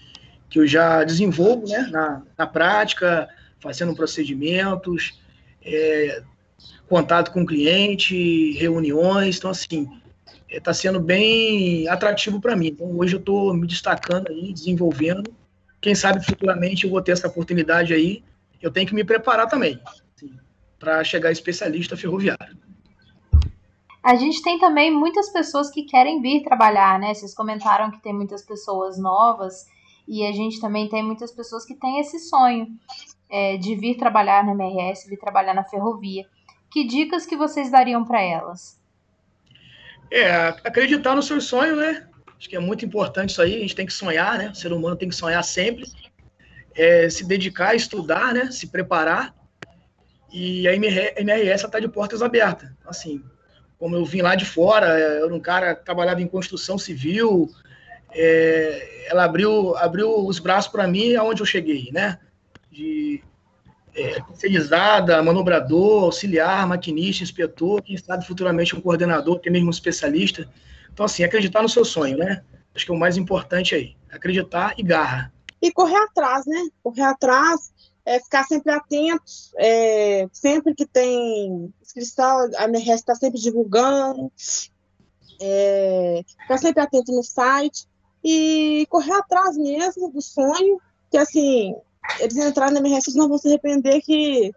que 0.50 0.58
eu 0.58 0.66
já 0.66 1.04
desenvolvo, 1.04 1.66
né, 1.66 1.88
na, 1.90 2.22
na 2.36 2.46
prática, 2.46 3.28
fazendo 3.60 3.94
procedimentos, 3.94 5.20
é, 5.62 6.22
contato 6.88 7.32
com 7.32 7.42
o 7.42 7.46
cliente, 7.46 8.52
reuniões. 8.52 9.38
Então, 9.38 9.50
assim, 9.50 9.88
está 10.48 10.70
é, 10.70 10.74
sendo 10.74 11.00
bem 11.00 11.88
atrativo 11.88 12.40
para 12.40 12.56
mim. 12.56 12.68
Então, 12.68 12.96
hoje 12.96 13.14
eu 13.14 13.20
estou 13.20 13.54
me 13.54 13.66
destacando 13.66 14.28
aí, 14.28 14.52
desenvolvendo. 14.52 15.32
Quem 15.80 15.94
sabe 15.94 16.24
futuramente 16.24 16.84
eu 16.84 16.90
vou 16.90 17.02
ter 17.02 17.12
essa 17.12 17.28
oportunidade 17.28 17.92
aí. 17.92 18.22
Eu 18.60 18.70
tenho 18.70 18.86
que 18.86 18.94
me 18.94 19.04
preparar 19.04 19.48
também 19.48 19.78
assim, 19.86 20.32
para 20.78 21.04
chegar 21.04 21.30
especialista 21.30 21.96
ferroviário. 21.96 22.56
A 24.02 24.16
gente 24.16 24.42
tem 24.42 24.58
também 24.58 24.90
muitas 24.90 25.30
pessoas 25.30 25.70
que 25.70 25.82
querem 25.82 26.20
vir 26.20 26.42
trabalhar, 26.42 26.98
né? 26.98 27.12
Vocês 27.12 27.34
comentaram 27.34 27.90
que 27.90 28.02
tem 28.02 28.12
muitas 28.12 28.42
pessoas 28.42 28.98
novas 28.98 29.66
e 30.06 30.24
a 30.24 30.32
gente 30.32 30.60
também 30.60 30.88
tem 30.88 31.02
muitas 31.02 31.30
pessoas 31.30 31.64
que 31.64 31.74
têm 31.74 32.00
esse 32.00 32.18
sonho 32.18 32.66
é, 33.30 33.56
de 33.56 33.74
vir 33.74 33.96
trabalhar 33.96 34.44
na 34.44 34.52
MRS, 34.52 35.08
vir 35.08 35.18
trabalhar 35.18 35.54
na 35.54 35.64
ferrovia. 35.64 36.26
Que 36.70 36.86
dicas 36.86 37.26
que 37.26 37.36
vocês 37.36 37.70
dariam 37.70 38.04
para 38.04 38.20
elas? 38.20 38.78
É, 40.10 40.30
acreditar 40.64 41.14
no 41.14 41.22
seu 41.22 41.40
sonho, 41.40 41.76
né? 41.76 42.06
Acho 42.38 42.48
que 42.48 42.56
é 42.56 42.60
muito 42.60 42.84
importante 42.84 43.30
isso 43.30 43.42
aí. 43.42 43.56
A 43.56 43.60
gente 43.60 43.74
tem 43.74 43.86
que 43.86 43.92
sonhar, 43.92 44.38
né? 44.38 44.50
O 44.50 44.54
ser 44.54 44.72
humano 44.72 44.96
tem 44.96 45.08
que 45.08 45.14
sonhar 45.14 45.42
sempre. 45.42 45.84
É, 46.74 47.08
se 47.10 47.24
dedicar 47.24 47.74
estudar, 47.74 48.32
né? 48.32 48.50
Se 48.50 48.68
preparar. 48.68 49.34
E 50.32 50.68
a 50.68 50.74
MRS 50.74 51.64
está 51.64 51.80
de 51.80 51.88
portas 51.88 52.22
abertas. 52.22 52.70
Assim, 52.86 53.22
como 53.78 53.96
eu 53.96 54.04
vim 54.04 54.22
lá 54.22 54.34
de 54.34 54.44
fora, 54.44 54.98
eu 54.98 55.26
era 55.26 55.34
um 55.34 55.40
cara 55.40 55.74
que 55.74 55.84
trabalhava 55.84 56.22
em 56.22 56.28
construção 56.28 56.78
civil. 56.78 57.50
É, 58.12 59.06
ela 59.10 59.24
abriu, 59.24 59.76
abriu 59.76 60.26
os 60.26 60.38
braços 60.38 60.70
para 60.70 60.86
mim 60.86 61.14
aonde 61.14 61.42
eu 61.42 61.46
cheguei, 61.46 61.90
né? 61.92 62.18
De 62.70 63.22
é, 63.94 65.22
manobrador, 65.22 66.04
auxiliar, 66.04 66.66
maquinista, 66.66 67.22
inspetor, 67.22 67.82
quem 67.82 67.96
sabe 67.96 68.26
futuramente 68.26 68.76
um 68.76 68.80
coordenador, 68.80 69.36
até 69.36 69.50
mesmo 69.50 69.68
um 69.68 69.70
especialista. 69.70 70.48
Então, 70.92 71.06
assim, 71.06 71.24
acreditar 71.24 71.62
no 71.62 71.68
seu 71.68 71.84
sonho, 71.84 72.18
né? 72.18 72.42
Acho 72.74 72.84
que 72.84 72.92
é 72.92 72.94
o 72.94 72.98
mais 72.98 73.16
importante 73.16 73.74
aí. 73.74 73.96
Acreditar 74.10 74.74
e 74.78 74.82
garra. 74.82 75.32
E 75.60 75.72
correr 75.72 75.96
atrás, 75.96 76.46
né? 76.46 76.68
Correr 76.82 77.02
atrás, 77.02 77.72
é, 78.04 78.20
ficar 78.20 78.44
sempre 78.44 78.72
atento, 78.72 79.22
é, 79.56 80.26
sempre 80.32 80.74
que 80.74 80.86
tem 80.86 81.72
inscrição, 81.82 82.50
a 82.56 82.64
MRS 82.64 83.00
está 83.00 83.14
sempre 83.14 83.40
divulgando, 83.40 84.32
é, 85.40 86.24
ficar 86.40 86.58
sempre 86.58 86.82
atento 86.82 87.12
no 87.12 87.22
site 87.22 87.86
e 88.24 88.86
correr 88.88 89.12
atrás 89.12 89.56
mesmo 89.56 90.10
do 90.10 90.22
sonho, 90.22 90.80
que 91.10 91.18
assim, 91.18 91.74
eles 92.20 92.36
entrarem 92.36 92.74
na 92.74 92.80
MRS, 92.80 93.08
eles 93.08 93.16
não 93.16 93.28
vão 93.28 93.38
se 93.38 93.48
arrepender, 93.48 94.00
que 94.02 94.52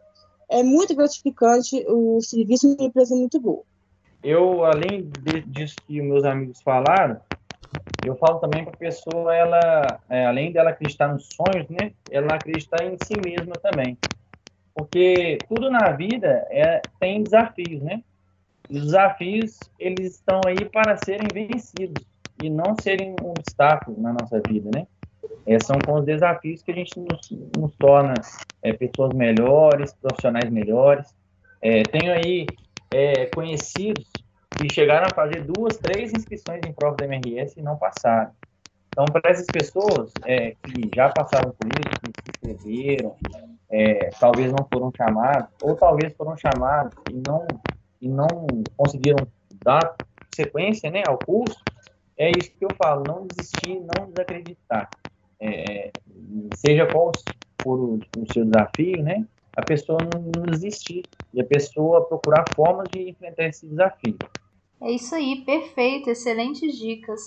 é 0.50 0.64
muito 0.64 0.96
gratificante 0.96 1.84
o 1.88 2.22
serviço 2.22 2.68
de 2.68 2.76
uma 2.76 2.88
empresa 2.88 3.16
muito 3.16 3.40
boa. 3.40 3.64
Eu, 4.24 4.64
além 4.64 5.10
de, 5.22 5.42
disso 5.42 5.76
que 5.88 6.02
meus 6.02 6.24
amigos 6.24 6.62
falaram, 6.62 7.20
eu 8.06 8.16
falo 8.16 8.40
também 8.40 8.64
para 8.64 8.74
a 8.74 8.78
pessoa, 8.78 9.36
ela, 9.36 10.00
é, 10.10 10.26
além 10.26 10.52
dela 10.52 10.72
acreditar 10.72 11.08
nos 11.08 11.28
sonhos, 11.34 11.68
né, 11.70 11.92
ela 12.10 12.36
acreditar 12.36 12.84
em 12.84 12.98
si 13.02 13.14
mesma 13.24 13.54
também. 13.56 13.98
Porque 14.76 15.38
tudo 15.48 15.70
na 15.70 15.92
vida 15.92 16.46
é, 16.50 16.82
tem 17.00 17.24
desafios, 17.24 17.82
né? 17.82 18.02
E 18.70 18.78
os 18.78 18.86
desafios, 18.86 19.60
eles 19.78 20.16
estão 20.16 20.40
aí 20.46 20.64
para 20.66 20.98
serem 20.98 21.28
vencidos 21.34 22.06
e 22.42 22.50
não 22.50 22.76
serem 22.82 23.16
um 23.22 23.32
obstáculo 23.32 24.00
na 24.00 24.14
nossa 24.14 24.42
vida, 24.48 24.70
né? 24.74 24.88
É, 25.46 25.60
são 25.60 25.78
com 25.80 26.00
os 26.00 26.06
desafios 26.06 26.62
que 26.62 26.72
a 26.72 26.76
gente 26.76 27.00
nos, 27.00 27.32
nos 27.58 27.76
torna 27.76 28.14
é, 28.62 28.74
pessoas 28.74 29.14
melhores, 29.14 29.94
profissionais 29.94 30.50
melhores. 30.50 31.14
É, 31.62 31.84
tenho 31.84 32.14
aí 32.14 32.46
é, 32.92 33.26
conhecidos 33.28 34.12
que 34.58 34.72
chegaram 34.72 35.08
a 35.12 35.16
fazer 35.16 35.44
duas, 35.44 35.78
três 35.78 36.12
inscrições 36.12 36.62
em 36.66 36.74
prova 36.74 36.96
da 36.98 37.06
MRS 37.06 37.60
e 37.60 37.64
não 37.64 37.78
passaram. 37.78 38.32
Então, 38.90 39.06
para 39.06 39.32
essas 39.32 39.48
pessoas 39.48 40.12
é, 40.26 40.52
que 40.52 40.90
já 40.94 41.10
passaram 41.10 41.52
por 41.52 41.68
isso, 41.68 42.02
que 42.02 42.52
se 42.52 42.56
inscreveram, 42.56 43.16
é, 43.70 44.10
talvez 44.20 44.52
não 44.52 44.68
foram 44.72 44.92
chamados, 44.96 45.50
ou 45.64 45.76
talvez 45.76 46.14
foram 46.14 46.36
chamados 46.36 46.94
e 47.10 47.22
não, 47.26 47.48
e 48.02 48.10
não 48.10 48.28
conseguiram 48.76 49.26
dar 49.64 49.96
sequência 50.36 50.92
né, 50.92 51.04
ao 51.08 51.18
curso, 51.18 51.64
é 52.18 52.32
isso 52.32 52.52
que 52.52 52.66
eu 52.66 52.70
falo, 52.78 53.04
não 53.08 53.26
desistir, 53.26 53.80
não 53.80 54.10
desacreditar. 54.10 54.90
É, 55.42 55.88
é 55.88 55.92
seja 56.56 56.86
qual 56.86 57.12
for 57.62 57.80
o, 57.80 58.00
o, 58.18 58.34
seu 58.34 58.46
desafio, 58.46 59.04
né, 59.04 59.26
a 59.56 59.62
pessoa 59.62 60.00
não, 60.02 60.44
desistir 60.46 61.04
e 61.34 61.42
a 61.42 61.46
pessoa 61.46 62.08
procurar 62.08 62.46
formas 62.56 62.88
de 62.92 63.10
enfrentar 63.10 63.46
esse 63.46 63.68
desafio. 63.68 64.18
É 64.82 64.92
isso 64.92 65.14
aí, 65.14 65.44
perfeito, 65.46 66.10
excelentes 66.10 66.78
dicas. 66.78 67.22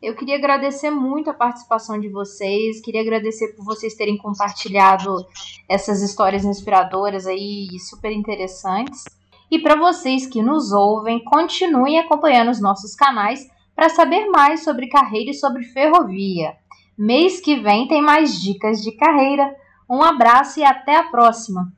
Eu 0.00 0.14
queria 0.14 0.36
agradecer 0.36 0.90
muito 0.90 1.30
a 1.30 1.34
participação 1.34 1.98
de 1.98 2.08
vocês, 2.08 2.80
queria 2.82 3.00
agradecer 3.00 3.54
por 3.54 3.64
vocês 3.64 3.94
terem 3.94 4.18
compartilhado 4.18 5.26
essas 5.68 6.02
histórias 6.02 6.44
inspiradoras 6.44 7.26
aí 7.26 7.68
e 7.72 7.80
super 7.80 8.12
interessantes. 8.12 9.04
E 9.50 9.58
para 9.58 9.76
vocês 9.76 10.26
que 10.26 10.42
nos 10.42 10.72
ouvem, 10.72 11.24
continuem 11.24 11.98
acompanhando 11.98 12.50
os 12.50 12.60
nossos 12.60 12.94
canais 12.94 13.48
para 13.74 13.88
saber 13.88 14.26
mais 14.26 14.62
sobre 14.62 14.88
carreira 14.88 15.30
e 15.30 15.34
sobre 15.34 15.64
ferrovia. 15.64 16.54
Mês 16.96 17.40
que 17.40 17.60
vem 17.60 17.88
tem 17.88 18.00
mais 18.00 18.40
dicas 18.40 18.80
de 18.82 18.92
carreira. 18.92 19.54
Um 19.88 20.02
abraço 20.02 20.60
e 20.60 20.64
até 20.64 20.96
a 20.96 21.04
próxima. 21.04 21.72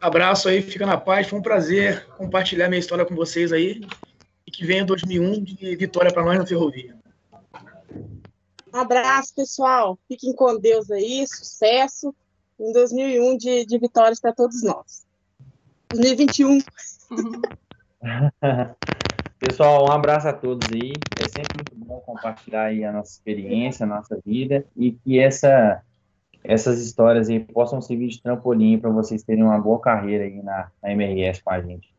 Abraço 0.00 0.48
aí, 0.48 0.62
fica 0.62 0.86
na 0.86 0.96
paz. 0.96 1.28
Foi 1.28 1.38
um 1.38 1.42
prazer 1.42 2.06
compartilhar 2.16 2.68
minha 2.68 2.80
história 2.80 3.04
com 3.04 3.14
vocês 3.14 3.52
aí 3.52 3.82
e 4.46 4.50
que 4.50 4.64
venha 4.64 4.84
2001 4.84 5.44
de 5.44 5.76
vitória 5.76 6.12
para 6.12 6.24
nós 6.24 6.38
na 6.38 6.46
ferrovia. 6.46 6.96
Abraço, 8.72 9.34
pessoal. 9.34 9.98
Fiquem 10.08 10.34
com 10.34 10.58
Deus 10.58 10.90
aí, 10.90 11.26
sucesso. 11.26 12.14
Em 12.58 12.72
2001 12.72 13.36
de, 13.36 13.66
de 13.66 13.78
vitórias 13.78 14.20
para 14.20 14.32
todos 14.32 14.62
nós. 14.62 15.04
2021. 15.92 16.60
Pessoal, 19.40 19.86
um 19.86 19.90
abraço 19.90 20.28
a 20.28 20.34
todos 20.34 20.70
aí. 20.70 20.92
É 21.18 21.26
sempre 21.26 21.56
muito 21.56 21.74
bom 21.74 21.98
compartilhar 22.00 22.64
aí 22.64 22.84
a 22.84 22.92
nossa 22.92 23.12
experiência, 23.12 23.84
a 23.84 23.88
nossa 23.88 24.20
vida 24.24 24.66
e 24.76 24.92
que 24.92 25.18
essa, 25.18 25.82
essas 26.44 26.78
histórias 26.78 27.30
aí 27.30 27.40
possam 27.40 27.80
servir 27.80 28.08
de 28.08 28.22
trampolim 28.22 28.78
para 28.78 28.90
vocês 28.90 29.22
terem 29.22 29.42
uma 29.42 29.58
boa 29.58 29.80
carreira 29.80 30.24
aí 30.24 30.42
na, 30.42 30.70
na 30.82 30.92
MRS 30.92 31.42
com 31.42 31.50
a 31.50 31.60
gente. 31.62 31.89